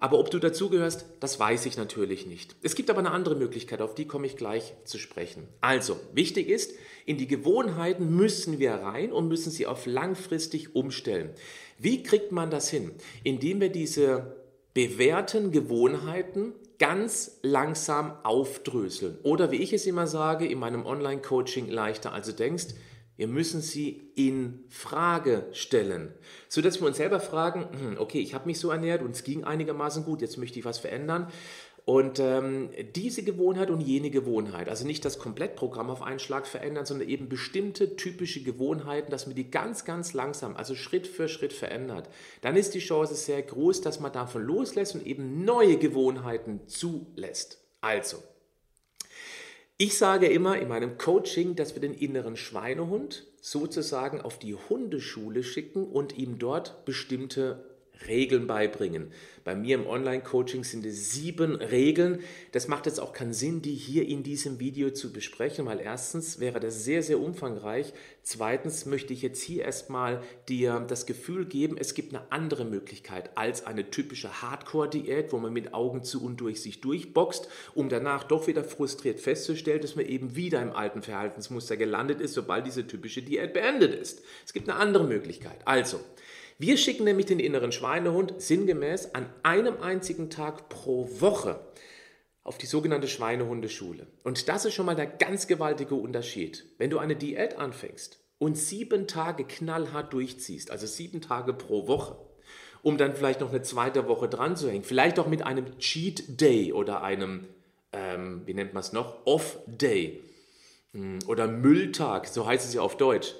Aber 0.00 0.20
ob 0.20 0.30
du 0.30 0.38
dazugehörst, 0.38 1.06
das 1.18 1.40
weiß 1.40 1.66
ich 1.66 1.76
natürlich 1.76 2.24
nicht. 2.24 2.54
Es 2.62 2.76
gibt 2.76 2.88
aber 2.88 3.00
eine 3.00 3.10
andere 3.10 3.34
Möglichkeit, 3.34 3.82
auf 3.82 3.96
die 3.96 4.06
komme 4.06 4.28
ich 4.28 4.36
gleich 4.36 4.74
zu 4.84 4.96
sprechen. 4.96 5.48
Also, 5.60 5.98
wichtig 6.12 6.48
ist, 6.48 6.72
in 7.04 7.18
die 7.18 7.26
Gewohnheiten 7.26 8.14
müssen 8.14 8.60
wir 8.60 8.74
rein 8.74 9.12
und 9.12 9.26
müssen 9.26 9.50
sie 9.50 9.66
auf 9.66 9.86
langfristig 9.86 10.76
umstellen. 10.76 11.30
Wie 11.78 12.02
kriegt 12.02 12.32
man 12.32 12.50
das 12.50 12.68
hin? 12.68 12.92
Indem 13.24 13.60
wir 13.60 13.70
diese 13.70 14.36
bewährten 14.74 15.50
Gewohnheiten 15.50 16.52
ganz 16.78 17.38
langsam 17.42 18.12
aufdröseln. 18.22 19.18
Oder 19.22 19.50
wie 19.50 19.56
ich 19.56 19.72
es 19.72 19.86
immer 19.86 20.06
sage 20.06 20.46
in 20.46 20.58
meinem 20.58 20.86
Online-Coaching 20.86 21.68
leichter 21.68 22.12
als 22.12 22.26
du 22.26 22.34
denkst, 22.34 22.66
wir 23.16 23.26
müssen 23.26 23.60
sie 23.60 24.12
in 24.14 24.60
Frage 24.68 25.46
stellen, 25.50 26.14
so 26.48 26.60
dass 26.62 26.80
wir 26.80 26.86
uns 26.86 26.98
selber 26.98 27.18
fragen, 27.18 27.66
hm, 27.72 27.96
okay, 27.98 28.20
ich 28.20 28.32
habe 28.32 28.46
mich 28.46 28.60
so 28.60 28.70
ernährt 28.70 29.02
und 29.02 29.10
es 29.10 29.24
ging 29.24 29.42
einigermaßen 29.42 30.04
gut, 30.04 30.20
jetzt 30.20 30.38
möchte 30.38 30.60
ich 30.60 30.64
was 30.64 30.78
verändern. 30.78 31.26
Und 31.88 32.20
ähm, 32.20 32.68
diese 32.94 33.22
Gewohnheit 33.22 33.70
und 33.70 33.80
jene 33.80 34.10
Gewohnheit, 34.10 34.68
also 34.68 34.86
nicht 34.86 35.06
das 35.06 35.18
Komplettprogramm 35.18 35.88
auf 35.88 36.02
einen 36.02 36.18
Schlag 36.18 36.46
verändern, 36.46 36.84
sondern 36.84 37.08
eben 37.08 37.30
bestimmte 37.30 37.96
typische 37.96 38.42
Gewohnheiten, 38.42 39.10
dass 39.10 39.24
man 39.24 39.34
die 39.34 39.50
ganz, 39.50 39.86
ganz 39.86 40.12
langsam, 40.12 40.54
also 40.54 40.74
Schritt 40.74 41.06
für 41.06 41.30
Schritt 41.30 41.54
verändert, 41.54 42.10
dann 42.42 42.56
ist 42.56 42.74
die 42.74 42.80
Chance 42.80 43.14
sehr 43.14 43.40
groß, 43.40 43.80
dass 43.80 44.00
man 44.00 44.12
davon 44.12 44.42
loslässt 44.42 44.96
und 44.96 45.06
eben 45.06 45.46
neue 45.46 45.78
Gewohnheiten 45.78 46.60
zulässt. 46.66 47.64
Also, 47.80 48.18
ich 49.78 49.96
sage 49.96 50.26
immer 50.26 50.58
in 50.58 50.68
meinem 50.68 50.98
Coaching, 50.98 51.56
dass 51.56 51.74
wir 51.74 51.80
den 51.80 51.94
inneren 51.94 52.36
Schweinehund 52.36 53.26
sozusagen 53.40 54.20
auf 54.20 54.38
die 54.38 54.56
Hundeschule 54.56 55.42
schicken 55.42 55.86
und 55.86 56.18
ihm 56.18 56.38
dort 56.38 56.84
bestimmte 56.84 57.67
Regeln 58.06 58.46
beibringen. 58.46 59.10
Bei 59.44 59.54
mir 59.54 59.76
im 59.76 59.86
Online-Coaching 59.86 60.62
sind 60.62 60.84
es 60.84 61.12
sieben 61.12 61.56
Regeln. 61.56 62.20
Das 62.52 62.68
macht 62.68 62.86
jetzt 62.86 63.00
auch 63.00 63.12
keinen 63.12 63.32
Sinn, 63.32 63.62
die 63.62 63.74
hier 63.74 64.06
in 64.06 64.22
diesem 64.22 64.60
Video 64.60 64.90
zu 64.90 65.12
besprechen, 65.12 65.66
weil 65.66 65.80
erstens 65.80 66.38
wäre 66.38 66.60
das 66.60 66.84
sehr, 66.84 67.02
sehr 67.02 67.18
umfangreich. 67.18 67.92
Zweitens 68.22 68.84
möchte 68.84 69.14
ich 69.14 69.22
jetzt 69.22 69.40
hier 69.40 69.64
erstmal 69.64 70.22
dir 70.48 70.84
das 70.86 71.06
Gefühl 71.06 71.46
geben, 71.46 71.78
es 71.78 71.94
gibt 71.94 72.14
eine 72.14 72.30
andere 72.30 72.66
Möglichkeit 72.66 73.30
als 73.36 73.66
eine 73.66 73.90
typische 73.90 74.42
Hardcore-Diät, 74.42 75.32
wo 75.32 75.38
man 75.38 75.52
mit 75.52 75.72
Augen 75.72 76.04
zu 76.04 76.22
und 76.22 76.36
durch 76.38 76.60
sich 76.60 76.82
durchboxt, 76.82 77.48
um 77.74 77.88
danach 77.88 78.24
doch 78.24 78.46
wieder 78.46 78.64
frustriert 78.64 79.18
festzustellen, 79.18 79.80
dass 79.80 79.96
man 79.96 80.04
eben 80.04 80.36
wieder 80.36 80.60
im 80.60 80.72
alten 80.72 81.00
Verhaltensmuster 81.00 81.78
gelandet 81.78 82.20
ist, 82.20 82.34
sobald 82.34 82.66
diese 82.66 82.86
typische 82.86 83.22
Diät 83.22 83.54
beendet 83.54 83.94
ist. 83.94 84.22
Es 84.44 84.52
gibt 84.52 84.68
eine 84.68 84.78
andere 84.78 85.04
Möglichkeit. 85.04 85.58
Also, 85.64 86.00
wir 86.58 86.76
schicken 86.76 87.04
nämlich 87.04 87.26
den 87.26 87.38
inneren 87.38 87.70
Schweinehund 87.70 88.34
sinngemäß 88.42 89.14
an 89.14 89.26
einem 89.44 89.80
einzigen 89.80 90.28
Tag 90.28 90.68
pro 90.68 91.08
Woche 91.20 91.60
auf 92.42 92.58
die 92.58 92.66
sogenannte 92.66 93.06
Schweinehundeschule. 93.06 94.08
Und 94.24 94.48
das 94.48 94.64
ist 94.64 94.74
schon 94.74 94.86
mal 94.86 94.96
der 94.96 95.06
ganz 95.06 95.46
gewaltige 95.46 95.94
Unterschied. 95.94 96.64
Wenn 96.78 96.90
du 96.90 96.98
eine 96.98 97.14
Diät 97.14 97.58
anfängst 97.58 98.18
und 98.38 98.56
sieben 98.56 99.06
Tage 99.06 99.44
knallhart 99.44 100.12
durchziehst, 100.12 100.72
also 100.72 100.86
sieben 100.86 101.20
Tage 101.20 101.52
pro 101.52 101.86
Woche, 101.86 102.16
um 102.82 102.98
dann 102.98 103.14
vielleicht 103.14 103.40
noch 103.40 103.50
eine 103.50 103.62
zweite 103.62 104.08
Woche 104.08 104.28
dran 104.28 104.56
zu 104.56 104.68
hängen, 104.68 104.82
vielleicht 104.82 105.20
auch 105.20 105.28
mit 105.28 105.42
einem 105.42 105.78
Cheat 105.78 106.40
Day 106.40 106.72
oder 106.72 107.02
einem, 107.02 107.46
ähm, 107.92 108.42
wie 108.46 108.54
nennt 108.54 108.74
man 108.74 108.80
es 108.80 108.92
noch, 108.92 109.26
Off 109.26 109.58
Day 109.66 110.24
hm, 110.92 111.20
oder 111.28 111.46
Mülltag, 111.46 112.26
so 112.26 112.46
heißt 112.46 112.66
es 112.66 112.74
ja 112.74 112.80
auf 112.80 112.96
Deutsch. 112.96 113.34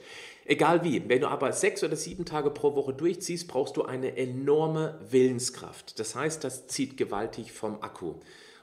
Egal 0.51 0.83
wie, 0.83 1.07
wenn 1.11 1.21
du 1.21 1.29
aber 1.29 1.53
sechs 1.53 1.85
oder 1.85 1.95
sieben 1.95 2.25
Tage 2.25 2.51
pro 2.51 2.75
Woche 2.75 2.95
durchziehst, 2.95 3.49
brauchst 3.49 3.77
du 3.77 3.83
eine 3.83 4.17
enorme 4.17 4.99
Willenskraft. 5.11 6.01
Das 6.01 6.15
heißt, 6.15 6.43
das 6.43 6.67
zieht 6.69 6.97
gewaltig 6.97 7.53
vom 7.53 7.83
Akku. 7.83 8.15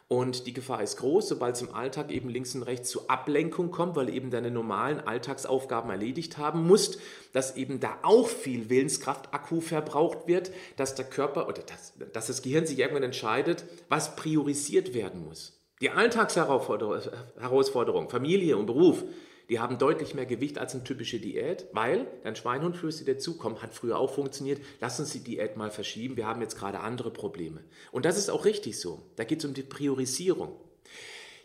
Und 0.07 0.47
die 0.47 0.53
Gefahr 0.53 0.81
ist 0.81 0.97
groß, 0.97 1.27
sobald 1.27 1.55
es 1.55 1.61
im 1.61 1.75
Alltag 1.75 2.11
eben 2.11 2.29
links 2.29 2.55
und 2.55 2.63
rechts 2.63 2.89
zu 2.89 3.07
Ablenkung 3.07 3.69
kommt, 3.69 3.95
weil 3.95 4.09
eben 4.09 4.31
deine 4.31 4.49
normalen 4.49 4.99
Alltagsaufgaben 4.99 5.91
erledigt 5.91 6.39
haben 6.39 6.65
musst, 6.65 6.97
dass 7.33 7.55
eben 7.55 7.79
da 7.79 7.99
auch 8.01 8.27
viel 8.27 8.71
Willenskraft-Akku 8.71 9.61
verbraucht 9.61 10.25
wird, 10.25 10.49
dass 10.77 10.95
der 10.95 11.05
Körper 11.05 11.47
oder 11.47 11.61
dass, 11.61 11.93
dass 12.13 12.25
das 12.25 12.41
Gehirn 12.41 12.65
sich 12.65 12.79
irgendwann 12.79 13.03
entscheidet, 13.03 13.63
was 13.89 14.15
priorisiert 14.15 14.95
werden 14.95 15.23
muss. 15.23 15.61
Die 15.81 15.91
Alltagsherausforderung, 15.91 18.09
Familie 18.09 18.57
und 18.57 18.65
Beruf, 18.65 19.03
die 19.49 19.59
haben 19.59 19.77
deutlich 19.77 20.15
mehr 20.15 20.25
Gewicht 20.25 20.57
als 20.57 20.73
eine 20.73 20.83
typische 20.83 21.19
Diät, 21.19 21.67
weil 21.71 22.07
dein 22.23 22.35
Schweinhund 22.35 22.77
flößt 22.77 23.01
dir 23.01 23.13
dazu, 23.13 23.37
komm, 23.37 23.61
hat 23.61 23.73
früher 23.73 23.99
auch 23.99 24.13
funktioniert, 24.13 24.61
lass 24.81 24.99
uns 24.99 25.11
die 25.11 25.23
Diät 25.23 25.57
mal 25.57 25.71
verschieben, 25.71 26.17
wir 26.17 26.27
haben 26.27 26.41
jetzt 26.41 26.57
gerade 26.57 26.79
andere 26.79 27.11
Probleme. 27.11 27.63
Und 27.91 28.05
das 28.05 28.17
ist 28.17 28.29
auch 28.29 28.45
richtig 28.45 28.79
so. 28.79 29.03
Da 29.15 29.23
geht 29.23 29.39
es 29.39 29.45
um 29.45 29.53
die 29.53 29.63
Priorisierung. 29.63 30.53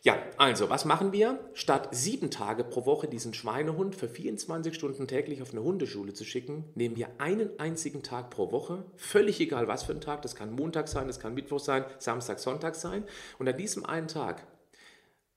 Ja, 0.02 0.16
also, 0.38 0.71
was 0.71 0.87
machen 0.87 1.12
wir? 1.12 1.38
Statt 1.52 1.90
sieben 1.90 2.30
Tage 2.30 2.64
pro 2.64 2.87
Woche 2.87 3.07
diesen 3.07 3.35
Schweinehund 3.35 3.95
für 3.95 4.09
24 4.09 4.75
Stunden 4.75 5.07
täglich 5.07 5.42
auf 5.42 5.50
eine 5.50 5.62
Hundeschule 5.62 6.14
zu 6.14 6.25
schicken, 6.25 6.64
nehmen 6.75 6.97
wir 6.97 7.09
einen 7.19 7.50
einzigen 7.59 8.02
Tag 8.02 8.30
pro 8.30 8.50
Woche, 8.50 8.83
völlig 8.97 9.38
egal 9.40 9.69
was 9.69 9.83
für 9.83 9.92
ein 9.92 10.00
Tag, 10.00 10.23
das 10.23 10.35
kann 10.35 10.52
Montag 10.54 10.88
sein, 10.88 11.07
das 11.07 11.21
kann 11.21 11.35
Mittwoch 11.35 11.61
sein, 11.61 11.85
Samstag, 11.99 12.38
Sonntag 12.38 12.76
sein. 12.76 13.04
Und 13.38 13.47
an 13.47 13.59
diesem 13.59 13.85
einen 13.85 14.09
Tag 14.09 14.47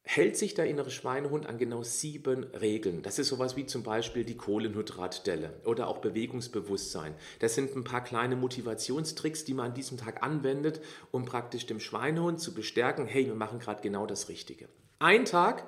hält 0.04 0.38
sich 0.38 0.54
der 0.54 0.68
innere 0.68 0.92
Schweinehund 0.92 1.48
an 1.48 1.58
genau 1.58 1.82
sieben 1.82 2.44
Regeln. 2.44 3.02
Das 3.02 3.20
ist 3.20 3.30
sowas 3.30 3.56
wie 3.56 3.66
zum 3.66 3.84
Beispiel 3.84 4.26
die 4.26 4.38
Kohlenhydratdelle 4.38 5.62
oder 5.66 5.88
auch 5.88 6.00
Bewegungsbewusstsein. 6.00 7.16
Das 7.40 7.56
sind 7.56 7.76
ein 7.76 7.86
paar 7.86 8.04
kleine 8.04 8.36
Motivationstricks, 8.36 9.46
die 9.46 9.54
man 9.54 9.68
an 9.68 9.74
diesem 9.74 9.98
Tag 9.98 10.22
anwendet, 10.22 10.82
um 11.12 11.26
praktisch 11.26 11.66
dem 11.66 11.80
Schweinehund 11.80 12.40
zu 12.40 12.54
bestärken, 12.54 13.08
hey, 13.08 13.26
wir 13.26 13.36
machen 13.36 13.60
gerade 13.60 13.82
genau 13.82 14.06
das 14.06 14.28
Richtige. 14.28 14.68
Ein 15.00 15.26
Tag 15.26 15.66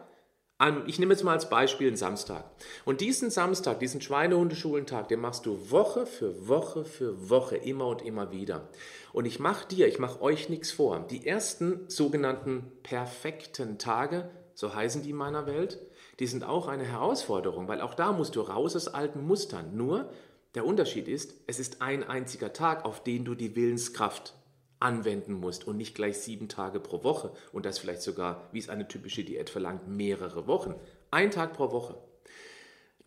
ich 0.86 1.00
nehme 1.00 1.14
jetzt 1.14 1.24
mal 1.24 1.34
als 1.34 1.50
Beispiel 1.50 1.88
einen 1.88 1.98
Samstag. 1.98 2.46
Und 2.86 3.02
diesen 3.02 3.30
Samstag, 3.30 3.80
diesen 3.80 4.00
Schweinehundeschulentag, 4.00 5.10
den 5.10 5.20
machst 5.20 5.46
du 5.46 5.70
Woche 5.70 6.06
für 6.06 6.48
Woche 6.48 6.86
für 6.86 7.30
Woche 7.30 7.58
immer 7.58 7.88
und 7.88 8.02
immer 8.02 8.32
wieder. 8.32 8.70
Und 9.12 9.26
ich 9.26 9.40
mache 9.40 9.68
dir, 9.68 9.88
ich 9.88 10.00
mache 10.00 10.22
euch 10.22 10.48
nichts 10.48 10.72
vor. 10.72 11.06
Die 11.10 11.28
ersten 11.28 11.90
sogenannten 11.90 12.72
perfekten 12.84 13.78
Tage, 13.78 14.30
so 14.54 14.74
heißen 14.74 15.04
die 15.04 15.10
in 15.10 15.18
meiner 15.18 15.46
Welt, 15.46 15.80
die 16.20 16.28
sind 16.28 16.46
auch 16.46 16.70
eine 16.70 16.86
Herausforderung, 16.86 17.68
weil 17.68 17.82
auch 17.82 17.94
da 17.94 18.14
musst 18.14 18.38
du 18.38 18.42
raus 18.42 18.78
aus 18.78 18.88
alten 18.88 19.28
Mustern. 19.28 19.76
Nur 19.76 20.10
Der 20.56 20.66
Unterschied 20.66 21.10
ist, 21.10 21.34
es 21.48 21.60
ist 21.60 21.82
ein 21.82 22.06
einziger 22.06 22.54
Tag, 22.54 22.86
auf 22.86 23.04
den 23.04 23.26
du 23.26 23.36
die 23.36 23.58
Willenskraft 23.58 24.34
anwenden 24.86 25.34
musst 25.34 25.68
und 25.68 25.78
nicht 25.78 25.96
gleich 25.96 26.20
sieben 26.20 26.48
Tage 26.48 26.80
pro 26.80 27.04
Woche 27.04 27.32
und 27.52 27.66
das 27.66 27.80
vielleicht 27.80 28.04
sogar, 28.04 28.48
wie 28.52 28.60
es 28.60 28.70
eine 28.70 28.88
typische 28.88 29.24
Diät 29.24 29.50
verlangt, 29.50 29.88
mehrere 29.88 30.46
Wochen. 30.46 30.76
Ein 31.10 31.32
Tag 31.32 31.54
pro 31.54 31.72
Woche. 31.72 31.98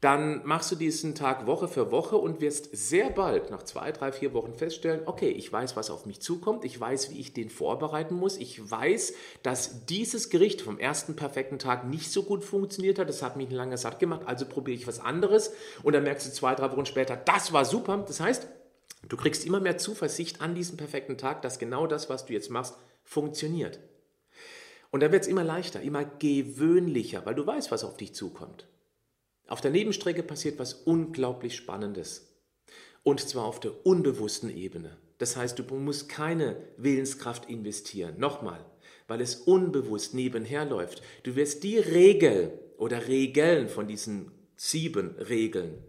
Dann 0.01 0.47
machst 0.47 0.71
du 0.71 0.77
diesen 0.77 1.17
Tag 1.17 1.47
Woche 1.49 1.67
für 1.67 1.91
Woche 1.91 2.17
und 2.17 2.41
wirst 2.41 2.69
sehr 2.73 3.11
bald, 3.11 3.51
nach 3.51 3.65
zwei, 3.65 3.91
drei, 3.91 4.13
vier 4.13 4.33
Wochen 4.33 4.55
feststellen, 4.55 5.03
okay, 5.07 5.29
ich 5.29 5.53
weiß, 5.53 5.77
was 5.77 5.91
auf 5.91 6.07
mich 6.07 6.21
zukommt, 6.21 6.65
ich 6.65 6.81
weiß, 6.81 7.11
wie 7.11 7.19
ich 7.19 7.33
den 7.33 7.51
vorbereiten 7.51 8.15
muss, 8.15 8.37
ich 8.37 8.71
weiß, 8.71 9.15
dass 9.43 9.87
dieses 9.87 10.31
Gericht 10.31 10.63
vom 10.63 10.79
ersten 10.79 11.17
perfekten 11.17 11.59
Tag 11.59 11.85
nicht 11.89 12.13
so 12.13 12.23
gut 12.23 12.45
funktioniert 12.45 13.01
hat, 13.01 13.09
das 13.09 13.25
hat 13.25 13.37
mich 13.37 13.51
lange 13.51 13.77
satt 13.77 13.99
gemacht, 13.99 14.23
also 14.27 14.47
probiere 14.47 14.77
ich 14.77 14.87
was 14.87 15.01
anderes 15.01 15.53
und 15.83 15.95
dann 15.95 16.05
merkst 16.05 16.29
du 16.29 16.33
zwei, 16.33 16.55
drei 16.55 16.71
Wochen 16.71 16.87
später, 16.87 17.17
das 17.17 17.53
war 17.53 17.65
super. 17.65 18.05
Das 18.07 18.21
heißt, 18.21 18.47
Du 19.09 19.17
kriegst 19.17 19.47
immer 19.47 19.61
mehr 19.61 19.79
Zuversicht 19.79 20.41
an 20.41 20.55
diesem 20.55 20.77
perfekten 20.77 21.17
Tag, 21.17 21.43
dass 21.43 21.59
genau 21.59 21.87
das, 21.87 22.09
was 22.09 22.27
du 22.27 22.33
jetzt 22.33 22.51
machst, 22.51 22.75
funktioniert. 23.05 23.81
Und 24.91 25.01
dann 25.01 25.13
wird 25.13 25.23
es 25.23 25.29
immer 25.29 25.45
leichter, 25.45 25.81
immer 25.81 26.05
gewöhnlicher, 26.05 27.25
weil 27.27 27.35
du 27.35 27.47
weißt, 27.47 27.71
was 27.71 27.85
auf 27.85 27.97
dich 27.97 28.15
zukommt. 28.15 28.67
Auf 29.47 29.61
der 29.61 29.71
Nebenstrecke 29.71 30.23
passiert 30.23 30.59
was 30.59 30.75
unglaublich 30.75 31.57
Spannendes. 31.57 32.35
Und 33.03 33.21
zwar 33.21 33.45
auf 33.45 33.61
der 33.61 33.87
unbewussten 33.87 34.55
Ebene. 34.55 34.99
Das 35.19 35.37
heißt, 35.37 35.59
du 35.59 35.63
musst 35.75 36.09
keine 36.09 36.57
Willenskraft 36.77 37.49
investieren. 37.49 38.19
Nochmal, 38.19 38.65
weil 39.07 39.21
es 39.21 39.37
unbewusst 39.37 40.15
nebenher 40.15 40.65
läuft. 40.65 41.03
Du 41.23 41.35
wirst 41.35 41.65
die 41.65 41.79
Regel 41.79 42.59
oder 42.77 43.09
Regeln 43.09 43.69
von 43.69 43.89
diesen 43.89 44.31
sieben 44.57 45.17
Regeln, 45.17 45.83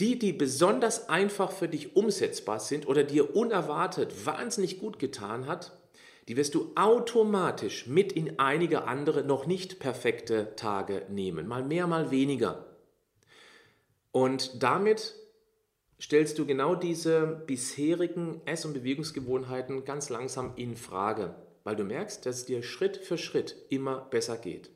die, 0.00 0.18
die 0.18 0.32
besonders 0.32 1.08
einfach 1.08 1.52
für 1.52 1.68
dich 1.68 1.94
umsetzbar 1.94 2.58
sind 2.58 2.88
oder 2.88 3.04
dir 3.04 3.36
unerwartet 3.36 4.26
wahnsinnig 4.26 4.80
gut 4.80 4.98
getan 4.98 5.46
hat, 5.46 5.78
die 6.28 6.36
wirst 6.36 6.54
du 6.54 6.72
automatisch 6.74 7.86
mit 7.86 8.12
in 8.12 8.38
einige 8.38 8.84
andere 8.84 9.24
noch 9.24 9.46
nicht 9.46 9.78
perfekte 9.78 10.54
Tage 10.56 11.06
nehmen. 11.08 11.46
Mal 11.46 11.64
mehr, 11.64 11.86
mal 11.86 12.10
weniger. 12.10 12.66
Und 14.12 14.62
damit 14.62 15.16
stellst 16.00 16.38
du 16.38 16.46
genau 16.46 16.74
diese 16.74 17.42
bisherigen 17.46 18.40
Ess- 18.46 18.64
und 18.64 18.74
Bewegungsgewohnheiten 18.74 19.84
ganz 19.84 20.08
langsam 20.08 20.52
in 20.56 20.76
Frage, 20.76 21.34
weil 21.64 21.76
du 21.76 21.84
merkst, 21.84 22.24
dass 22.24 22.38
es 22.38 22.46
dir 22.46 22.62
Schritt 22.62 22.96
für 22.96 23.18
Schritt 23.18 23.56
immer 23.68 24.06
besser 24.10 24.38
geht. 24.38 24.70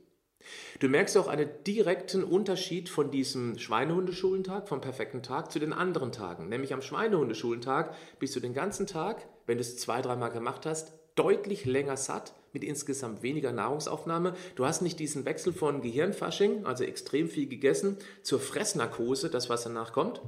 Du 0.81 0.89
merkst 0.89 1.17
auch 1.17 1.29
einen 1.29 1.49
direkten 1.67 2.25
Unterschied 2.25 2.89
von 2.89 3.11
diesem 3.11 3.59
Schweinehundeschulentag, 3.59 4.69
vom 4.69 4.81
perfekten 4.81 5.23
Tag, 5.23 5.51
zu 5.51 5.59
den 5.59 5.73
anderen 5.73 6.13
Tagen. 6.13 6.49
Nämlich 6.49 6.73
am 6.73 6.83
Schweinehundeschulentag 6.83 7.95
bist 8.19 8.37
du 8.37 8.41
den 8.41 8.55
ganzen 8.55 8.87
Tag, 8.87 9.27
wenn 9.47 9.59
du 9.59 9.63
es 9.63 9.77
zwei, 9.77 10.03
dreimal 10.03 10.31
gemacht 10.31 10.67
hast, 10.67 10.93
deutlich 11.15 11.65
länger 11.65 11.97
satt, 11.97 12.35
mit 12.53 12.65
insgesamt 12.65 13.23
weniger 13.23 13.53
Nahrungsaufnahme. 13.53 14.35
Du 14.55 14.65
hast 14.65 14.81
nicht 14.81 14.99
diesen 15.01 15.25
Wechsel 15.25 15.53
von 15.53 15.83
Gehirnfasching, 15.83 16.67
also 16.67 16.85
extrem 16.85 17.29
viel 17.29 17.49
gegessen, 17.49 17.99
zur 18.23 18.41
Fressnarkose, 18.41 19.29
das 19.29 19.49
was 19.49 19.65
danach 19.65 19.93
kommt. 19.93 20.21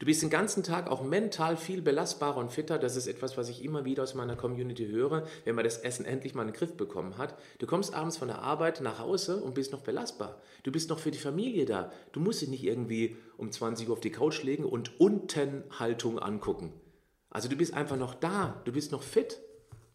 Du 0.00 0.06
bist 0.06 0.22
den 0.22 0.30
ganzen 0.30 0.62
Tag 0.62 0.90
auch 0.90 1.02
mental 1.02 1.58
viel 1.58 1.82
belastbarer 1.82 2.38
und 2.38 2.50
fitter. 2.50 2.78
Das 2.78 2.96
ist 2.96 3.06
etwas, 3.06 3.36
was 3.36 3.50
ich 3.50 3.62
immer 3.62 3.84
wieder 3.84 4.02
aus 4.02 4.14
meiner 4.14 4.34
Community 4.34 4.86
höre, 4.86 5.26
wenn 5.44 5.54
man 5.54 5.62
das 5.62 5.76
Essen 5.76 6.06
endlich 6.06 6.34
mal 6.34 6.40
in 6.40 6.48
den 6.48 6.56
Griff 6.56 6.74
bekommen 6.74 7.18
hat. 7.18 7.34
Du 7.58 7.66
kommst 7.66 7.92
abends 7.92 8.16
von 8.16 8.28
der 8.28 8.38
Arbeit 8.38 8.80
nach 8.80 8.98
Hause 8.98 9.42
und 9.42 9.54
bist 9.54 9.72
noch 9.72 9.82
belastbar. 9.82 10.40
Du 10.62 10.72
bist 10.72 10.88
noch 10.88 10.98
für 10.98 11.10
die 11.10 11.18
Familie 11.18 11.66
da. 11.66 11.92
Du 12.12 12.20
musst 12.20 12.40
dich 12.40 12.48
nicht 12.48 12.64
irgendwie 12.64 13.18
um 13.36 13.52
20 13.52 13.88
Uhr 13.88 13.92
auf 13.92 14.00
die 14.00 14.10
Couch 14.10 14.42
legen 14.42 14.64
und 14.64 14.98
Untenhaltung 14.98 16.18
angucken. 16.18 16.72
Also 17.28 17.50
du 17.50 17.56
bist 17.56 17.74
einfach 17.74 17.98
noch 17.98 18.14
da. 18.14 18.62
Du 18.64 18.72
bist 18.72 18.92
noch 18.92 19.02
fit 19.02 19.38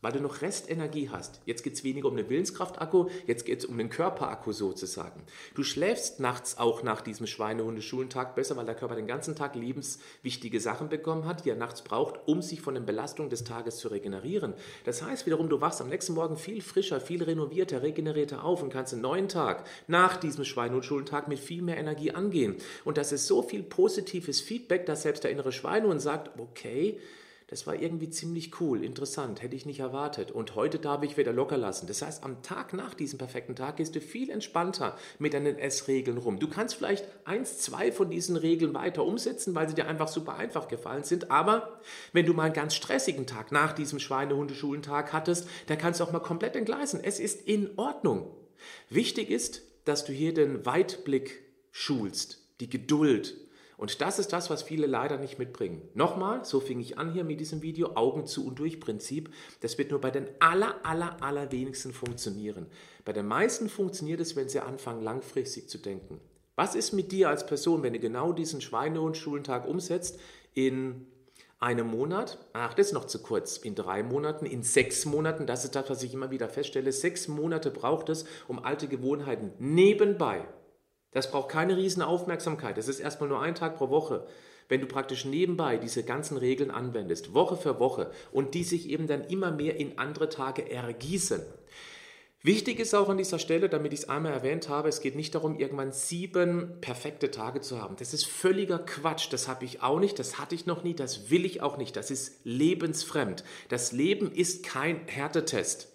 weil 0.05 0.11
du 0.11 0.19
noch 0.19 0.43
Restenergie 0.43 1.09
hast. 1.09 1.41
Jetzt 1.47 1.63
geht 1.63 1.73
es 1.73 1.83
weniger 1.83 2.07
um 2.09 2.15
den 2.15 2.29
Willenskraftakku, 2.29 3.09
jetzt 3.25 3.43
geht 3.43 3.57
es 3.57 3.65
um 3.65 3.75
den 3.75 3.89
Körperakku 3.89 4.51
sozusagen. 4.51 5.23
Du 5.55 5.63
schläfst 5.63 6.19
nachts 6.19 6.59
auch 6.59 6.83
nach 6.83 7.01
diesem 7.01 7.25
Schweinehunde-Schulentag 7.25 8.35
besser, 8.35 8.55
weil 8.55 8.67
der 8.67 8.75
Körper 8.75 8.95
den 8.95 9.07
ganzen 9.07 9.35
Tag 9.35 9.55
lebenswichtige 9.55 10.59
Sachen 10.59 10.89
bekommen 10.89 11.25
hat, 11.25 11.43
die 11.43 11.49
er 11.49 11.55
nachts 11.55 11.81
braucht, 11.81 12.19
um 12.27 12.43
sich 12.43 12.61
von 12.61 12.75
den 12.75 12.85
Belastungen 12.85 13.31
des 13.31 13.45
Tages 13.45 13.77
zu 13.77 13.87
regenerieren. 13.87 14.53
Das 14.83 15.01
heißt 15.01 15.25
wiederum, 15.25 15.49
du 15.49 15.59
wachst 15.59 15.81
am 15.81 15.89
nächsten 15.89 16.13
Morgen 16.13 16.37
viel 16.37 16.61
frischer, 16.61 17.01
viel 17.01 17.23
renovierter, 17.23 17.81
regenerierter 17.81 18.43
auf 18.43 18.61
und 18.61 18.71
kannst 18.71 18.93
einen 18.93 19.01
neuen 19.01 19.27
Tag 19.27 19.65
nach 19.87 20.17
diesem 20.17 20.45
Schweinehund-Schulentag 20.45 21.27
mit 21.27 21.39
viel 21.39 21.63
mehr 21.63 21.77
Energie 21.77 22.11
angehen. 22.11 22.57
Und 22.83 22.99
das 22.99 23.11
ist 23.11 23.25
so 23.25 23.41
viel 23.41 23.63
positives 23.63 24.39
Feedback, 24.39 24.85
dass 24.85 25.01
selbst 25.01 25.23
der 25.23 25.31
innere 25.31 25.51
Schweinehund 25.51 25.99
sagt, 25.99 26.39
okay, 26.39 26.99
das 27.47 27.67
war 27.67 27.75
irgendwie 27.75 28.09
ziemlich 28.09 28.59
cool, 28.59 28.83
interessant, 28.83 29.43
hätte 29.43 29.55
ich 29.55 29.67
nicht 29.67 29.79
erwartet. 29.79 30.31
Und 30.31 30.55
heute 30.55 30.79
darf 30.79 31.03
ich 31.03 31.15
wieder 31.15 31.31
locker 31.31 31.57
lassen. 31.57 31.85
Das 31.85 32.01
heißt, 32.01 32.23
am 32.23 32.41
Tag 32.41 32.73
nach 32.73 32.95
diesem 32.95 33.19
perfekten 33.19 33.55
Tag 33.55 33.77
gehst 33.77 33.95
du 33.95 34.01
viel 34.01 34.31
entspannter 34.31 34.97
mit 35.19 35.35
deinen 35.35 35.59
Essregeln 35.59 36.17
rum. 36.17 36.39
Du 36.39 36.49
kannst 36.49 36.73
vielleicht 36.73 37.05
eins, 37.23 37.59
zwei 37.59 37.91
von 37.91 38.09
diesen 38.09 38.35
Regeln 38.35 38.73
weiter 38.73 39.05
umsetzen, 39.05 39.53
weil 39.53 39.69
sie 39.69 39.75
dir 39.75 39.87
einfach 39.87 40.07
super 40.07 40.35
einfach 40.35 40.67
gefallen 40.67 41.03
sind. 41.03 41.29
Aber 41.29 41.79
wenn 42.13 42.25
du 42.25 42.33
mal 42.33 42.45
einen 42.45 42.53
ganz 42.53 42.73
stressigen 42.73 43.27
Tag 43.27 43.51
nach 43.51 43.73
diesem 43.73 43.99
Schweinehundeschulentag 43.99 45.13
hattest, 45.13 45.47
da 45.67 45.75
kannst 45.75 45.99
du 45.99 46.03
auch 46.03 46.11
mal 46.11 46.19
komplett 46.19 46.55
entgleisen. 46.55 46.99
Es 47.03 47.19
ist 47.19 47.47
in 47.47 47.77
Ordnung. 47.77 48.35
Wichtig 48.89 49.29
ist, 49.29 49.61
dass 49.83 50.03
du 50.03 50.13
hier 50.13 50.33
den 50.33 50.65
Weitblick 50.65 51.43
schulst, 51.71 52.41
die 52.59 52.69
Geduld, 52.69 53.37
und 53.77 54.01
das 54.01 54.19
ist 54.19 54.31
das, 54.31 54.49
was 54.49 54.63
viele 54.63 54.87
leider 54.87 55.17
nicht 55.17 55.39
mitbringen. 55.39 55.81
Nochmal, 55.93 56.45
so 56.45 56.59
fing 56.59 56.79
ich 56.79 56.97
an 56.97 57.11
hier 57.11 57.23
mit 57.23 57.39
diesem 57.39 57.61
Video, 57.61 57.95
Augen 57.95 58.25
zu 58.25 58.47
und 58.47 58.59
durch 58.59 58.79
Prinzip. 58.79 59.33
Das 59.61 59.77
wird 59.77 59.91
nur 59.91 60.01
bei 60.01 60.11
den 60.11 60.27
aller, 60.39 60.75
aller, 60.83 61.21
aller 61.21 61.51
wenigsten 61.51 61.91
funktionieren. 61.91 62.67
Bei 63.03 63.13
den 63.13 63.27
meisten 63.27 63.69
funktioniert 63.69 64.19
es, 64.21 64.35
wenn 64.35 64.49
sie 64.49 64.61
anfangen, 64.61 65.01
langfristig 65.01 65.69
zu 65.69 65.77
denken. 65.77 66.19
Was 66.55 66.73
ist 66.73 66.93
mit 66.93 67.11
dir 67.11 67.29
als 67.29 67.45
Person, 67.45 67.83
wenn 67.83 67.93
du 67.93 67.99
genau 67.99 68.31
diesen 68.31 68.61
Schweinehund-Schulentag 68.61 69.67
umsetzt 69.67 70.19
in 70.53 71.05
einem 71.59 71.87
Monat? 71.87 72.37
Ach, 72.53 72.73
das 72.73 72.87
ist 72.87 72.93
noch 72.93 73.05
zu 73.05 73.21
kurz. 73.21 73.57
In 73.57 73.75
drei 73.75 74.03
Monaten, 74.03 74.45
in 74.45 74.63
sechs 74.63 75.05
Monaten, 75.05 75.47
das 75.47 75.65
ist 75.65 75.75
das, 75.75 75.89
was 75.89 76.01
ich 76.01 76.13
immer 76.13 76.31
wieder 76.31 76.47
feststelle. 76.47 76.93
Sechs 76.93 77.27
Monate 77.27 77.71
braucht 77.71 78.07
es, 78.07 78.23
um 78.47 78.63
alte 78.63 78.87
Gewohnheiten 78.87 79.51
nebenbei 79.59 80.45
das 81.15 81.31
braucht 81.31 81.47
keine 81.47 81.77
riesen 81.77 82.01
Aufmerksamkeit. 82.01 82.77
Das 82.77 82.89
ist 82.89 82.99
erstmal 82.99 83.29
nur 83.29 83.41
ein 83.41 83.55
Tag 83.55 83.77
pro 83.77 83.89
Woche. 83.89 84.27
Wenn 84.67 84.81
du 84.81 84.85
praktisch 84.85 85.23
nebenbei 85.23 85.77
diese 85.77 86.03
ganzen 86.03 86.35
Regeln 86.35 86.71
anwendest, 86.71 87.33
Woche 87.33 87.55
für 87.55 87.79
Woche, 87.79 88.11
und 88.33 88.53
die 88.53 88.65
sich 88.65 88.89
eben 88.89 89.07
dann 89.07 89.23
immer 89.23 89.49
mehr 89.49 89.77
in 89.77 89.97
andere 89.97 90.27
Tage 90.27 90.69
ergießen. 90.69 91.41
Wichtig 92.41 92.81
ist 92.81 92.93
auch 92.93 93.07
an 93.07 93.17
dieser 93.17 93.39
Stelle, 93.39 93.69
damit 93.69 93.93
ich 93.93 94.01
es 94.01 94.09
einmal 94.09 94.33
erwähnt 94.33 94.67
habe, 94.67 94.89
es 94.89 94.99
geht 94.99 95.15
nicht 95.15 95.33
darum, 95.33 95.57
irgendwann 95.57 95.93
sieben 95.93 96.81
perfekte 96.81 97.31
Tage 97.31 97.61
zu 97.61 97.81
haben. 97.81 97.95
Das 97.97 98.13
ist 98.13 98.25
völliger 98.25 98.79
Quatsch. 98.79 99.31
Das 99.31 99.47
habe 99.47 99.63
ich 99.63 99.81
auch 99.81 100.01
nicht, 100.01 100.19
das 100.19 100.37
hatte 100.37 100.53
ich 100.53 100.65
noch 100.65 100.83
nie, 100.83 100.95
das 100.95 101.29
will 101.31 101.45
ich 101.45 101.61
auch 101.61 101.77
nicht. 101.77 101.95
Das 101.95 102.11
ist 102.11 102.41
lebensfremd. 102.43 103.45
Das 103.69 103.93
Leben 103.93 104.33
ist 104.33 104.65
kein 104.65 105.07
Härtetest. 105.07 105.93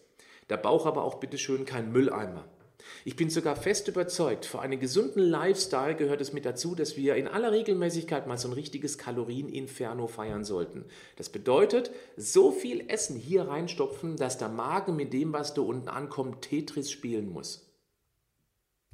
Der 0.48 0.56
Bauch 0.56 0.86
aber 0.86 1.04
auch 1.04 1.16
bitteschön 1.20 1.66
kein 1.66 1.92
Mülleimer. 1.92 2.46
Ich 3.04 3.16
bin 3.16 3.30
sogar 3.30 3.56
fest 3.56 3.88
überzeugt, 3.88 4.44
für 4.44 4.60
einen 4.60 4.78
gesunden 4.78 5.22
Lifestyle 5.22 5.94
gehört 5.94 6.20
es 6.20 6.32
mit 6.32 6.44
dazu, 6.44 6.74
dass 6.74 6.96
wir 6.96 7.16
in 7.16 7.28
aller 7.28 7.52
Regelmäßigkeit 7.52 8.26
mal 8.26 8.38
so 8.38 8.48
ein 8.48 8.54
richtiges 8.54 8.98
Kalorieninferno 8.98 10.06
feiern 10.06 10.44
sollten. 10.44 10.84
Das 11.16 11.28
bedeutet, 11.28 11.90
so 12.16 12.52
viel 12.52 12.88
Essen 12.88 13.16
hier 13.16 13.48
reinstopfen, 13.48 14.16
dass 14.16 14.38
der 14.38 14.48
Magen 14.48 14.96
mit 14.96 15.12
dem, 15.12 15.32
was 15.32 15.54
da 15.54 15.62
unten 15.62 15.88
ankommt, 15.88 16.42
Tetris 16.42 16.90
spielen 16.90 17.30
muss. 17.30 17.70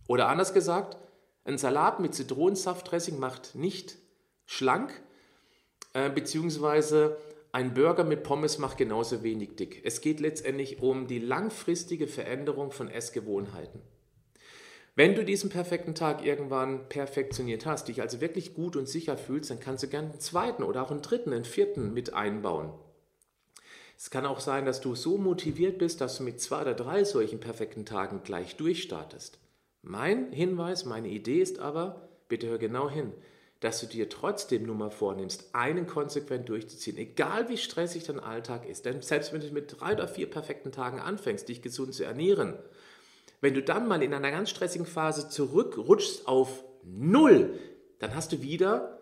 Oder 0.09 0.29
anders 0.29 0.55
gesagt, 0.55 0.97
ein 1.45 1.59
Salat 1.59 2.01
mit 2.01 2.15
Zitronensaftdressing 2.15 3.19
macht 3.19 3.55
nicht 3.55 3.97
schlank, 4.47 5.01
äh, 5.93 6.11
beziehungsweise 6.11 7.17
ein 7.57 7.73
Burger 7.73 8.05
mit 8.05 8.23
Pommes 8.23 8.59
macht 8.59 8.77
genauso 8.77 9.23
wenig 9.23 9.57
dick. 9.57 9.81
Es 9.83 10.03
geht 10.03 10.21
letztendlich 10.21 10.83
um 10.83 11.07
die 11.07 11.19
langfristige 11.19 12.07
Veränderung 12.07 12.71
von 12.71 12.91
Essgewohnheiten. 12.91 13.81
Wenn 14.95 15.15
du 15.15 15.25
diesen 15.25 15.49
perfekten 15.49 15.95
Tag 15.95 16.23
irgendwann 16.23 16.87
perfektioniert 16.91 17.65
hast, 17.65 17.89
dich 17.89 18.03
also 18.03 18.21
wirklich 18.21 18.53
gut 18.53 18.77
und 18.77 18.87
sicher 18.87 19.17
fühlst, 19.17 19.49
dann 19.49 19.59
kannst 19.59 19.83
du 19.83 19.89
gerne 19.89 20.11
einen 20.11 20.21
zweiten 20.21 20.65
oder 20.65 20.83
auch 20.83 20.91
einen 20.91 21.01
dritten, 21.01 21.33
einen 21.33 21.47
vierten 21.47 21.95
mit 21.95 22.13
einbauen. 22.13 22.75
Es 23.97 24.11
kann 24.11 24.27
auch 24.27 24.41
sein, 24.41 24.67
dass 24.67 24.83
du 24.83 24.95
so 24.95 25.17
motiviert 25.17 25.79
bist, 25.79 26.03
dass 26.03 26.19
du 26.19 26.25
mit 26.25 26.43
zwei 26.43 26.61
oder 26.61 26.75
drei 26.75 27.05
solchen 27.05 27.41
perfekten 27.41 27.87
Tagen 27.87 28.21
gleich 28.23 28.57
durchstartest. 28.57 29.39
Mein 29.81 30.31
Hinweis, 30.31 30.85
meine 30.85 31.09
Idee 31.09 31.41
ist 31.41 31.59
aber, 31.59 32.11
bitte 32.29 32.49
hör 32.49 32.59
genau 32.59 32.91
hin, 32.91 33.15
dass 33.61 33.81
du 33.81 33.87
dir 33.87 34.09
trotzdem 34.09 34.65
nur 34.65 34.75
mal 34.75 34.91
vornimmst, 34.91 35.55
einen 35.55 35.87
konsequent 35.87 36.49
durchzuziehen, 36.49 36.99
egal 36.99 37.49
wie 37.49 37.57
stressig 37.57 38.05
dein 38.05 38.21
Alltag 38.21 38.69
ist. 38.69 38.85
Denn 38.85 39.01
selbst 39.03 39.33
wenn 39.33 39.41
du 39.41 39.51
mit 39.51 39.81
drei 39.81 39.93
oder 39.95 40.09
vier 40.09 40.29
perfekten 40.29 40.73
Tagen 40.73 41.01
anfängst, 41.01 41.49
dich 41.49 41.63
gesund 41.63 41.95
zu 41.95 42.05
ernähren, 42.05 42.59
wenn 43.41 43.55
du 43.55 43.63
dann 43.63 43.89
mal 43.89 44.03
in 44.03 44.15
einer 44.15 44.31
ganz 44.31 44.51
stressigen 44.51 44.87
Phase 44.87 45.29
zurückrutschst 45.29 46.27
auf 46.27 46.65
null, 46.85 47.59
dann 47.99 48.15
hast 48.15 48.33
du 48.33 48.43
wieder 48.43 48.99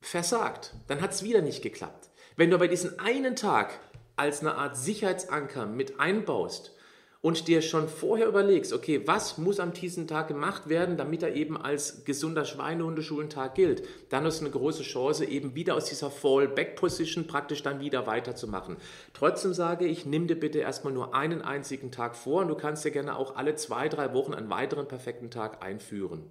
versagt. 0.00 0.74
Dann 0.88 1.00
hat 1.00 1.12
es 1.12 1.22
wieder 1.22 1.42
nicht 1.42 1.62
geklappt. 1.62 2.10
Wenn 2.36 2.50
du 2.50 2.56
aber 2.56 2.68
diesen 2.68 2.98
einen 2.98 3.36
Tag 3.36 3.78
als 4.16 4.40
eine 4.40 4.54
Art 4.54 4.76
Sicherheitsanker 4.76 5.66
mit 5.66 5.98
einbaust 6.00 6.75
und 7.22 7.48
dir 7.48 7.62
schon 7.62 7.88
vorher 7.88 8.28
überlegst, 8.28 8.72
okay, 8.72 9.02
was 9.06 9.38
muss 9.38 9.60
am 9.60 9.72
diesem 9.72 10.06
Tag 10.06 10.28
gemacht 10.28 10.68
werden, 10.68 10.96
damit 10.96 11.22
er 11.22 11.34
eben 11.34 11.56
als 11.56 12.04
gesunder 12.04 12.44
Schweinehundeschulentag 12.44 13.54
gilt, 13.54 13.82
dann 14.10 14.26
ist 14.26 14.40
eine 14.40 14.50
große 14.50 14.82
Chance, 14.82 15.24
eben 15.24 15.54
wieder 15.54 15.74
aus 15.74 15.86
dieser 15.86 16.10
Fallback-Position 16.10 17.26
praktisch 17.26 17.62
dann 17.62 17.80
wieder 17.80 18.06
weiterzumachen. 18.06 18.76
Trotzdem 19.14 19.54
sage 19.54 19.86
ich, 19.86 20.06
nimm 20.06 20.26
dir 20.26 20.38
bitte 20.38 20.58
erstmal 20.58 20.92
nur 20.92 21.14
einen 21.14 21.42
einzigen 21.42 21.90
Tag 21.90 22.16
vor 22.16 22.42
und 22.42 22.48
du 22.48 22.54
kannst 22.54 22.84
dir 22.84 22.90
gerne 22.90 23.16
auch 23.16 23.36
alle 23.36 23.56
zwei, 23.56 23.88
drei 23.88 24.14
Wochen 24.14 24.34
einen 24.34 24.50
weiteren 24.50 24.88
perfekten 24.88 25.30
Tag 25.30 25.64
einführen. 25.64 26.30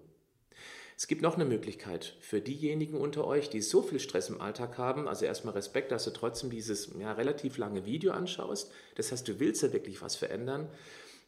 Es 0.98 1.08
gibt 1.08 1.22
noch 1.22 1.36
eine 1.36 1.44
Möglichkeit 1.44 2.16
für 2.22 2.40
diejenigen 2.40 2.98
unter 2.98 3.28
euch, 3.28 3.50
die 3.50 3.62
so 3.62 3.82
viel 3.82 4.00
Stress 4.00 4.30
im 4.30 4.40
Alltag 4.40 4.78
haben. 4.78 5.10
Also 5.10 5.26
erstmal 5.26 5.54
Respekt, 5.54 5.92
dass 5.92 6.06
du 6.06 6.12
trotzdem 6.12 6.50
dieses 6.50 6.92
ja, 6.98 7.12
relativ 7.12 7.58
lange 7.58 7.86
Video 7.86 8.14
anschaust. 8.14 8.72
Das 8.96 9.12
heißt, 9.12 9.28
du 9.28 9.40
willst 9.42 9.62
ja 9.62 9.74
wirklich 9.74 10.02
was 10.02 10.16
verändern. 10.16 10.70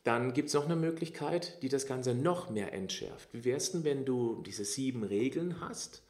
Dann 0.05 0.33
gibt 0.33 0.47
es 0.47 0.53
noch 0.53 0.65
eine 0.65 0.77
Möglichkeit, 0.77 1.61
die 1.61 1.69
das 1.69 1.85
Ganze 1.85 2.15
noch 2.15 2.49
mehr 2.49 2.71
entschärft. 2.71 3.27
Wie 3.33 3.43
wär's 3.43 3.73
denn, 3.73 3.83
wenn 3.83 4.05
du 4.05 4.41
diese 4.45 4.63
sieben 4.63 5.03
Regeln 5.03 5.59
hast 5.59 6.01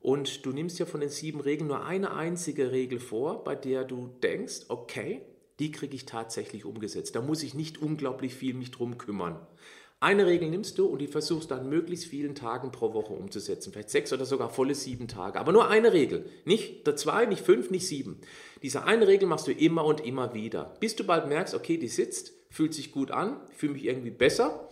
und 0.00 0.44
du 0.44 0.52
nimmst 0.52 0.78
ja 0.78 0.84
von 0.84 1.00
den 1.00 1.08
sieben 1.08 1.40
Regeln 1.40 1.68
nur 1.68 1.86
eine 1.86 2.12
einzige 2.12 2.72
Regel 2.72 3.00
vor, 3.00 3.42
bei 3.42 3.54
der 3.54 3.84
du 3.84 4.08
denkst, 4.22 4.66
okay, 4.68 5.22
die 5.60 5.72
kriege 5.72 5.94
ich 5.94 6.04
tatsächlich 6.04 6.66
umgesetzt. 6.66 7.14
Da 7.14 7.22
muss 7.22 7.42
ich 7.42 7.54
nicht 7.54 7.80
unglaublich 7.80 8.34
viel 8.34 8.52
mich 8.52 8.70
drum 8.70 8.98
kümmern. 8.98 9.38
Eine 10.02 10.26
Regel 10.26 10.50
nimmst 10.50 10.78
du 10.78 10.86
und 10.86 10.98
die 10.98 11.06
versuchst 11.06 11.52
dann 11.52 11.68
möglichst 11.68 12.06
vielen 12.06 12.34
Tagen 12.34 12.72
pro 12.72 12.92
Woche 12.92 13.12
umzusetzen. 13.12 13.72
Vielleicht 13.72 13.90
sechs 13.90 14.12
oder 14.12 14.24
sogar 14.24 14.50
volle 14.50 14.74
sieben 14.74 15.06
Tage. 15.06 15.38
Aber 15.38 15.52
nur 15.52 15.68
eine 15.68 15.92
Regel. 15.92 16.26
Nicht 16.44 16.84
zwei, 16.98 17.24
nicht 17.24 17.44
fünf, 17.44 17.70
nicht 17.70 17.86
sieben. 17.86 18.20
Diese 18.62 18.82
eine 18.82 19.06
Regel 19.06 19.28
machst 19.28 19.46
du 19.46 19.52
immer 19.52 19.84
und 19.84 20.04
immer 20.04 20.34
wieder. 20.34 20.74
Bis 20.80 20.96
du 20.96 21.04
bald 21.04 21.28
merkst, 21.28 21.54
okay, 21.54 21.76
die 21.76 21.86
sitzt, 21.86 22.32
fühlt 22.50 22.74
sich 22.74 22.90
gut 22.90 23.12
an, 23.12 23.36
fühle 23.54 23.74
mich 23.74 23.84
irgendwie 23.84 24.10
besser, 24.10 24.68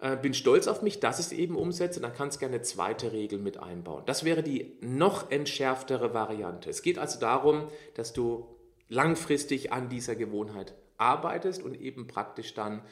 äh, 0.00 0.16
bin 0.16 0.34
stolz 0.34 0.66
auf 0.66 0.82
mich, 0.82 0.98
dass 0.98 1.20
ich 1.20 1.26
es 1.26 1.32
eben 1.32 1.54
umsetze. 1.54 2.00
Dann 2.00 2.12
kannst 2.12 2.38
du 2.38 2.40
gerne 2.40 2.56
eine 2.56 2.64
zweite 2.64 3.12
Regel 3.12 3.38
mit 3.38 3.58
einbauen. 3.58 4.02
Das 4.06 4.24
wäre 4.24 4.42
die 4.42 4.78
noch 4.80 5.30
entschärftere 5.30 6.12
Variante. 6.12 6.68
Es 6.68 6.82
geht 6.82 6.98
also 6.98 7.20
darum, 7.20 7.68
dass 7.94 8.12
du 8.12 8.48
langfristig 8.88 9.72
an 9.72 9.88
dieser 9.88 10.16
Gewohnheit 10.16 10.74
arbeitest 10.98 11.62
und 11.62 11.80
eben 11.80 12.08
praktisch 12.08 12.54
dann 12.54 12.82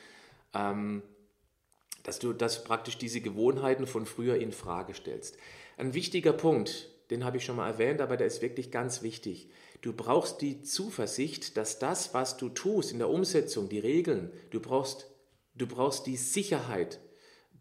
ähm, 0.54 1.02
dass 2.02 2.18
du 2.18 2.32
das 2.32 2.64
praktisch 2.64 2.98
diese 2.98 3.20
Gewohnheiten 3.20 3.86
von 3.86 4.06
früher 4.06 4.36
in 4.36 4.52
Frage 4.52 4.94
stellst. 4.94 5.36
Ein 5.76 5.94
wichtiger 5.94 6.32
Punkt, 6.32 6.88
den 7.10 7.24
habe 7.24 7.36
ich 7.36 7.44
schon 7.44 7.56
mal 7.56 7.68
erwähnt, 7.68 8.00
aber 8.00 8.16
der 8.16 8.26
ist 8.26 8.42
wirklich 8.42 8.70
ganz 8.70 9.02
wichtig. 9.02 9.48
Du 9.80 9.92
brauchst 9.92 10.40
die 10.40 10.62
Zuversicht, 10.62 11.56
dass 11.56 11.78
das, 11.78 12.12
was 12.14 12.36
du 12.36 12.48
tust 12.48 12.92
in 12.92 12.98
der 12.98 13.08
Umsetzung, 13.08 13.68
die 13.68 13.78
Regeln, 13.78 14.30
du 14.50 14.60
brauchst, 14.60 15.10
du 15.54 15.66
brauchst 15.66 16.06
die 16.06 16.16
Sicherheit, 16.16 17.00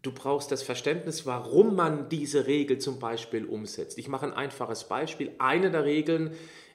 du 0.02 0.12
brauchst 0.12 0.52
das 0.52 0.62
Verständnis, 0.62 1.26
warum 1.26 1.74
man 1.74 2.08
diese 2.08 2.46
Regel 2.46 2.78
zum 2.78 2.98
Beispiel 2.98 3.44
umsetzt. 3.44 3.98
Ich 3.98 4.08
mache 4.08 4.26
ein 4.26 4.34
einfaches 4.34 4.84
Beispiel. 4.84 5.32
Eine 5.38 5.70
der 5.70 5.84
Regeln 5.84 6.32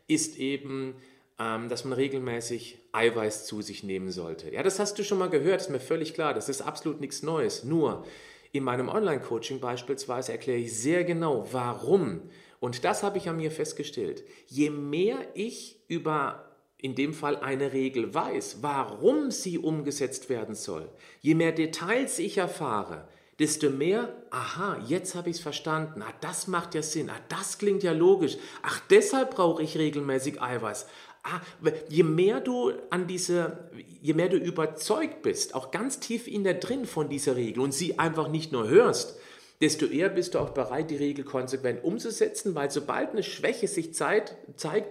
ist 0.08 0.38
eben, 0.38 0.96
dass 1.38 1.84
man 1.84 1.94
regelmäßig 1.94 2.78
Eiweiß 2.94 3.46
zu 3.46 3.62
sich 3.62 3.84
nehmen 3.84 4.10
sollte. 4.10 4.54
Ja, 4.54 4.64
das 4.64 4.80
hast 4.80 4.98
du 4.98 5.04
schon 5.04 5.18
mal 5.18 5.30
gehört, 5.30 5.60
ist 5.62 5.70
mir 5.70 5.82
völlig 5.82 6.14
klar, 6.14 6.34
das 6.34 6.48
ist 6.48 6.62
absolut 6.62 7.02
nichts 7.02 7.24
Neues. 7.24 7.66
Nur 7.66 8.06
in 8.54 8.64
meinem 8.64 8.88
Online-Coaching 8.88 9.60
beispielsweise 9.60 10.32
erkläre 10.32 10.60
ich 10.60 10.80
sehr 10.80 11.04
genau, 11.04 11.46
warum. 11.52 12.22
Und 12.62 12.86
das 12.86 13.04
habe 13.04 13.18
ich 13.18 13.28
an 13.28 13.36
mir 13.36 13.52
festgestellt. 13.52 14.24
Je 14.48 14.70
mehr 14.70 15.18
ich 15.34 15.82
über 15.90 16.46
in 16.78 16.96
dem 16.96 17.14
Fall 17.14 17.38
eine 17.38 17.74
Regel 17.74 18.14
weiß, 18.14 18.60
warum 18.62 19.32
sie 19.32 19.58
umgesetzt 19.58 20.30
werden 20.30 20.56
soll, 20.56 20.90
je 21.22 21.34
mehr 21.34 21.52
Details 21.52 22.20
ich 22.20 22.38
erfahre, 22.38 23.08
desto 23.40 23.70
mehr, 23.70 24.14
aha, 24.30 24.78
jetzt 24.86 25.16
habe 25.16 25.30
ich 25.30 25.38
es 25.38 25.42
verstanden, 25.42 26.02
ah, 26.02 26.14
das 26.22 26.48
macht 26.48 26.76
ja 26.76 26.82
Sinn, 26.82 27.10
ah, 27.10 27.20
das 27.30 27.58
klingt 27.58 27.84
ja 27.84 27.92
logisch, 27.92 28.38
ach, 28.62 28.82
deshalb 28.90 29.36
brauche 29.36 29.64
ich 29.64 29.78
regelmäßig 29.78 30.42
Eiweiß, 30.42 30.86
ah, 31.26 31.42
je 31.90 32.04
mehr 32.04 32.40
du 32.40 32.72
an 32.90 33.08
diese, 33.08 33.70
je 34.02 34.14
mehr 34.14 34.30
du 34.30 34.38
überzeugt 34.38 35.22
bist, 35.22 35.56
auch 35.56 35.72
ganz 35.72 36.00
tief 36.00 36.28
in 36.28 36.44
der 36.44 36.56
drin 36.56 36.86
von 36.86 37.10
dieser 37.10 37.36
Regel 37.36 37.62
und 37.62 37.74
sie 37.74 38.00
einfach 38.00 38.30
nicht 38.30 38.52
nur 38.52 38.70
hörst, 38.70 39.18
desto 39.62 39.86
eher 39.86 40.10
bist 40.10 40.36
du 40.36 40.40
auch 40.40 40.50
bereit, 40.50 40.92
die 40.92 40.98
Regel 40.98 41.24
konsequent 41.24 41.84
umzusetzen, 41.84 42.56
weil 42.56 42.70
sobald 42.72 43.12
eine 43.12 43.24
Schwäche 43.24 43.68
sich 43.68 43.94
zeigt, 43.94 44.36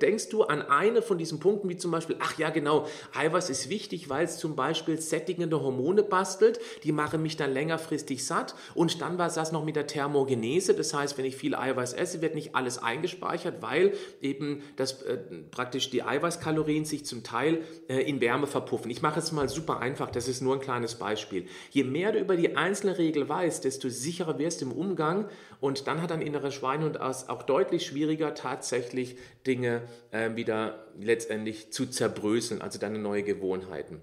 denkst 0.03 0.31
du 0.31 0.45
an 0.45 0.63
eine 0.63 1.03
von 1.03 1.19
diesen 1.19 1.39
Punkten, 1.39 1.69
wie 1.69 1.77
zum 1.77 1.91
Beispiel, 1.91 2.17
ach 2.21 2.39
ja 2.39 2.51
genau, 2.51 2.87
Eiweiß 3.15 3.51
ist 3.51 3.69
wichtig, 3.69 4.09
weil 4.09 4.25
es 4.25 4.39
zum 4.39 4.57
Beispiel 4.57 5.01
sättigende 5.01 5.61
Hormone 5.61 6.03
bastelt, 6.03 6.61
die 6.83 6.93
machen 6.93 7.23
mich 7.23 7.37
dann 7.37 7.53
längerfristig 7.53 8.25
satt 8.25 8.55
und 8.75 9.01
dann 9.01 9.19
war 9.19 9.27
es 9.27 9.35
das 9.35 9.53
noch 9.53 9.65
mit 9.65 9.77
der 9.77 9.87
Thermogenese, 9.87 10.75
das 10.75 10.95
heißt, 10.95 11.19
wenn 11.19 11.25
ich 11.25 11.37
viel 11.37 11.55
Eiweiß 11.55 11.93
esse, 11.93 12.23
wird 12.23 12.35
nicht 12.35 12.55
alles 12.55 12.79
eingespeichert, 12.79 13.61
weil 13.61 13.93
eben 14.23 14.63
das 14.77 15.03
äh, 15.03 15.19
praktisch 15.51 15.91
die 15.91 16.03
Eiweißkalorien 16.03 16.85
sich 16.85 17.05
zum 17.05 17.23
Teil 17.23 17.63
äh, 17.89 18.01
in 18.01 18.21
Wärme 18.21 18.47
verpuffen. 18.47 18.91
Ich 18.91 19.03
mache 19.03 19.19
es 19.19 19.33
mal 19.33 19.49
super 19.49 19.81
einfach, 19.81 20.11
das 20.11 20.29
ist 20.29 20.41
nur 20.41 20.55
ein 20.55 20.61
kleines 20.61 20.95
Beispiel. 20.95 21.47
Je 21.71 21.85
mehr 21.85 22.13
du 22.13 22.19
über 22.19 22.37
die 22.37 22.57
einzelne 22.57 22.97
Regel 22.97 23.29
weißt, 23.29 23.65
desto 23.65 23.89
sicherer 23.89 24.39
wirst 24.39 24.54
du 24.61 24.67
im 24.67 24.73
Umgang 24.73 25.29
und 25.61 25.87
dann 25.87 26.03
hat 26.03 26.13
ein 26.13 26.23
innerer 26.23 26.51
Schweinehund 26.51 27.01
auch 27.01 27.43
deutlich 27.43 27.87
schwieriger, 27.87 28.35
tatsächlich 28.35 29.17
Dinge 29.47 29.83
äh, 30.11 30.35
wieder 30.37 30.87
letztendlich 30.99 31.73
zu 31.73 31.87
zerbröseln, 31.87 32.63
also 32.63 32.79
deine 32.79 32.99
neue 32.99 33.23
Gewohnheiten. 33.23 34.01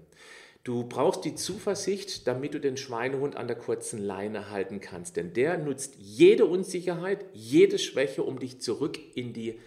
Du 0.64 0.84
brauchst 0.84 1.24
die 1.24 1.34
Zuversicht, 1.34 2.28
damit 2.28 2.54
du 2.54 2.60
den 2.60 2.76
Schweinehund 2.76 3.34
an 3.34 3.48
der 3.48 3.56
kurzen 3.56 3.98
Leine 3.98 4.50
halten 4.50 4.80
kannst, 4.80 5.16
denn 5.16 5.32
der 5.32 5.58
nutzt 5.58 5.96
jede 5.98 6.46
Unsicherheit, 6.46 7.24
jede 7.32 7.78
Schwäche, 7.80 8.22
um 8.22 8.38
dich 8.38 8.60
zurück 8.60 8.98
in 9.16 9.32
die 9.32 9.58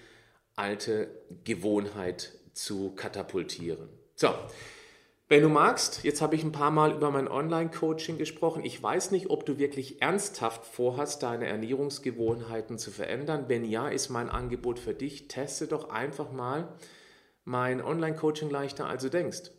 alte 0.56 1.10
Gewohnheit 1.44 2.34
zu 2.54 2.92
katapultieren. 2.96 3.90
So, 4.16 4.30
wenn 5.28 5.42
du 5.42 5.50
magst, 5.50 6.04
jetzt 6.04 6.22
habe 6.22 6.36
ich 6.36 6.44
ein 6.44 6.52
paar 6.52 6.70
Mal 6.70 6.94
über 6.94 7.10
mein 7.10 7.28
Online-Coaching 7.28 8.20
gesprochen. 8.20 8.64
Ich 8.64 8.82
weiß 8.82 9.10
nicht, 9.10 9.32
ob 9.32 9.44
du 9.46 9.58
wirklich 9.58 10.00
ernsthaft 10.02 10.66
vorhast, 10.66 11.24
deine 11.24 11.48
Ernährungsgewohnheiten 11.48 12.78
zu 12.78 12.92
verändern. 12.92 13.46
Wenn 13.48 13.66
ja, 13.66 13.88
ist 13.88 14.10
mein 14.10 14.30
Angebot 14.30 14.78
für 14.78 14.94
dich. 14.94 15.28
Teste 15.28 15.66
doch 15.66 15.90
einfach 15.90 16.32
mal 16.32 16.70
mein 17.44 17.82
Online-Coaching 17.82 18.52
leichter, 18.52 18.86
als 18.86 19.02
du 19.02 19.10
denkst. 19.10 19.50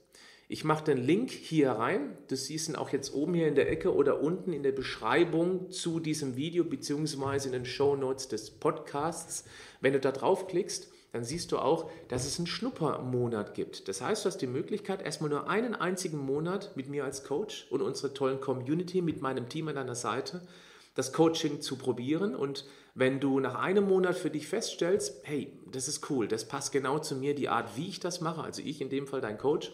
Ich 0.49 0.63
mache 0.63 0.85
den 0.85 0.99
Link 0.99 1.33
hier 1.33 1.73
rein. 1.73 2.17
Du 2.29 2.37
siehst 2.37 2.69
ihn 2.69 2.77
auch 2.77 2.91
jetzt 2.91 3.13
oben 3.13 3.35
hier 3.35 3.49
in 3.49 3.57
der 3.57 3.69
Ecke 3.69 3.93
oder 3.93 4.21
unten 4.21 4.53
in 4.53 4.63
der 4.63 4.71
Beschreibung 4.71 5.73
zu 5.73 5.99
diesem 5.99 6.37
Video 6.37 6.63
beziehungsweise 6.63 7.49
in 7.49 7.53
den 7.53 7.65
Show 7.65 7.97
Notes 7.97 8.29
des 8.29 8.53
Podcasts. 8.53 9.45
Wenn 9.81 9.95
du 9.95 9.99
da 9.99 10.13
draufklickst, 10.13 10.93
dann 11.17 11.25
siehst 11.25 11.51
du 11.51 11.59
auch, 11.59 11.91
dass 12.09 12.27
es 12.27 12.39
einen 12.39 12.47
Schnuppermonat 12.47 13.55
gibt. 13.55 13.89
Das 13.89 14.03
heißt, 14.03 14.25
du 14.25 14.29
hast 14.29 14.39
die 14.39 14.47
Möglichkeit, 14.47 15.01
erstmal 15.01 15.31
nur 15.31 15.49
einen 15.49 15.75
einzigen 15.75 16.19
Monat 16.19 16.77
mit 16.77 16.91
mir 16.91 17.05
als 17.05 17.25
Coach 17.25 17.67
und 17.71 17.81
unserer 17.81 18.13
tollen 18.13 18.39
Community, 18.39 19.01
mit 19.01 19.23
meinem 19.23 19.49
Team 19.49 19.69
an 19.69 19.77
deiner 19.77 19.95
Seite, 19.95 20.43
das 20.95 21.15
Coaching 21.15 21.63
zu 21.63 21.77
probieren. 21.77 22.37
Und 22.37 22.67
wenn 22.95 23.19
du 23.19 23.41
nach 23.41 23.55
einem 23.55 23.89
Monat 23.89 24.17
für 24.17 24.29
dich 24.29 24.47
feststellst, 24.47 25.23
hey, 25.23 25.53
das 25.73 25.89
ist 25.89 26.11
cool, 26.11 26.29
das 26.29 26.47
passt 26.47 26.71
genau 26.71 26.99
zu 26.99 27.17
mir, 27.17 27.35
die 27.35 27.49
Art, 27.49 27.77
wie 27.77 27.89
ich 27.89 27.99
das 27.99 28.21
mache, 28.21 28.43
also 28.43 28.61
ich 28.61 28.83
in 28.83 28.91
dem 28.91 29.07
Fall 29.07 29.23
dein 29.23 29.39
Coach, 29.39 29.73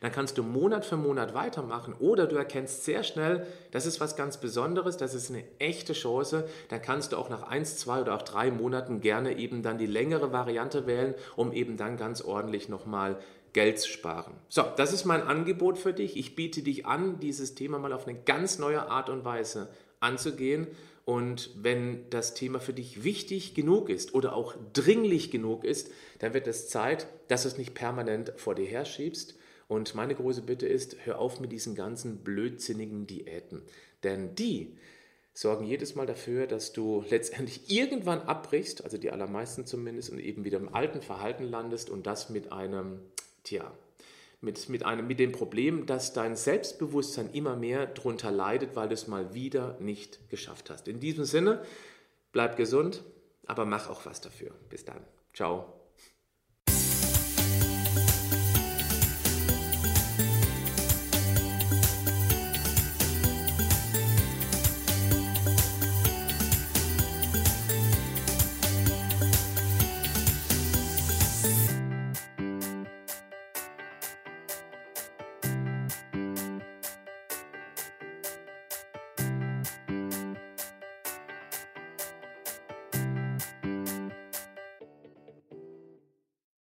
dann 0.00 0.12
kannst 0.12 0.38
du 0.38 0.42
Monat 0.42 0.84
für 0.84 0.96
Monat 0.96 1.34
weitermachen 1.34 1.94
oder 1.98 2.26
du 2.26 2.36
erkennst 2.36 2.84
sehr 2.84 3.02
schnell, 3.02 3.46
das 3.70 3.86
ist 3.86 4.00
was 4.00 4.16
ganz 4.16 4.38
Besonderes, 4.38 4.96
das 4.96 5.14
ist 5.14 5.30
eine 5.30 5.44
echte 5.58 5.92
Chance, 5.92 6.48
dann 6.68 6.82
kannst 6.82 7.12
du 7.12 7.16
auch 7.16 7.28
nach 7.28 7.44
eins, 7.44 7.76
zwei 7.76 8.00
oder 8.00 8.14
auch 8.14 8.22
drei 8.22 8.50
Monaten 8.50 9.00
gerne 9.00 9.38
eben 9.38 9.62
dann 9.62 9.78
die 9.78 9.86
längere 9.86 10.32
Variante 10.32 10.86
wählen, 10.86 11.14
um 11.36 11.52
eben 11.52 11.76
dann 11.76 11.96
ganz 11.96 12.22
ordentlich 12.22 12.68
nochmal 12.68 13.18
Geld 13.52 13.78
zu 13.78 13.88
sparen. 13.88 14.34
So, 14.50 14.64
das 14.76 14.92
ist 14.92 15.06
mein 15.06 15.22
Angebot 15.22 15.78
für 15.78 15.94
dich. 15.94 16.18
Ich 16.18 16.36
biete 16.36 16.62
dich 16.62 16.84
an, 16.84 17.20
dieses 17.20 17.54
Thema 17.54 17.78
mal 17.78 17.94
auf 17.94 18.06
eine 18.06 18.18
ganz 18.18 18.58
neue 18.58 18.90
Art 18.90 19.08
und 19.08 19.24
Weise 19.24 19.70
anzugehen. 19.98 20.66
Und 21.06 21.50
wenn 21.56 22.10
das 22.10 22.34
Thema 22.34 22.60
für 22.60 22.74
dich 22.74 23.02
wichtig 23.02 23.54
genug 23.54 23.88
ist 23.88 24.12
oder 24.12 24.34
auch 24.34 24.56
dringlich 24.72 25.30
genug 25.30 25.64
ist, 25.64 25.90
dann 26.18 26.34
wird 26.34 26.48
es 26.48 26.68
Zeit, 26.68 27.06
dass 27.28 27.42
du 27.42 27.48
es 27.48 27.56
nicht 27.56 27.74
permanent 27.74 28.34
vor 28.36 28.54
dir 28.54 28.66
herschiebst, 28.66 29.36
und 29.68 29.94
meine 29.94 30.14
große 30.14 30.42
Bitte 30.42 30.66
ist, 30.66 30.96
hör 31.04 31.18
auf 31.18 31.40
mit 31.40 31.52
diesen 31.52 31.74
ganzen 31.74 32.18
blödsinnigen 32.18 33.06
Diäten. 33.06 33.62
Denn 34.02 34.34
die 34.34 34.76
sorgen 35.32 35.66
jedes 35.66 35.94
Mal 35.94 36.06
dafür, 36.06 36.46
dass 36.46 36.72
du 36.72 37.04
letztendlich 37.10 37.70
irgendwann 37.70 38.22
abbrichst, 38.22 38.84
also 38.84 38.96
die 38.96 39.10
allermeisten 39.10 39.66
zumindest, 39.66 40.10
und 40.10 40.18
eben 40.18 40.44
wieder 40.44 40.58
im 40.58 40.74
alten 40.74 41.02
Verhalten 41.02 41.44
landest 41.44 41.90
und 41.90 42.06
das 42.06 42.30
mit 42.30 42.52
einem, 42.52 43.00
tja, 43.44 43.72
mit, 44.40 44.68
mit, 44.68 44.84
einem, 44.84 45.06
mit 45.06 45.18
dem 45.18 45.32
Problem, 45.32 45.86
dass 45.86 46.12
dein 46.12 46.36
Selbstbewusstsein 46.36 47.30
immer 47.32 47.56
mehr 47.56 47.86
darunter 47.86 48.30
leidet, 48.30 48.76
weil 48.76 48.88
du 48.88 48.94
es 48.94 49.08
mal 49.08 49.34
wieder 49.34 49.76
nicht 49.80 50.28
geschafft 50.30 50.70
hast. 50.70 50.88
In 50.88 51.00
diesem 51.00 51.24
Sinne, 51.24 51.62
bleib 52.32 52.56
gesund, 52.56 53.02
aber 53.46 53.64
mach 53.64 53.90
auch 53.90 54.06
was 54.06 54.20
dafür. 54.20 54.52
Bis 54.70 54.84
dann. 54.84 55.04
Ciao. 55.34 55.75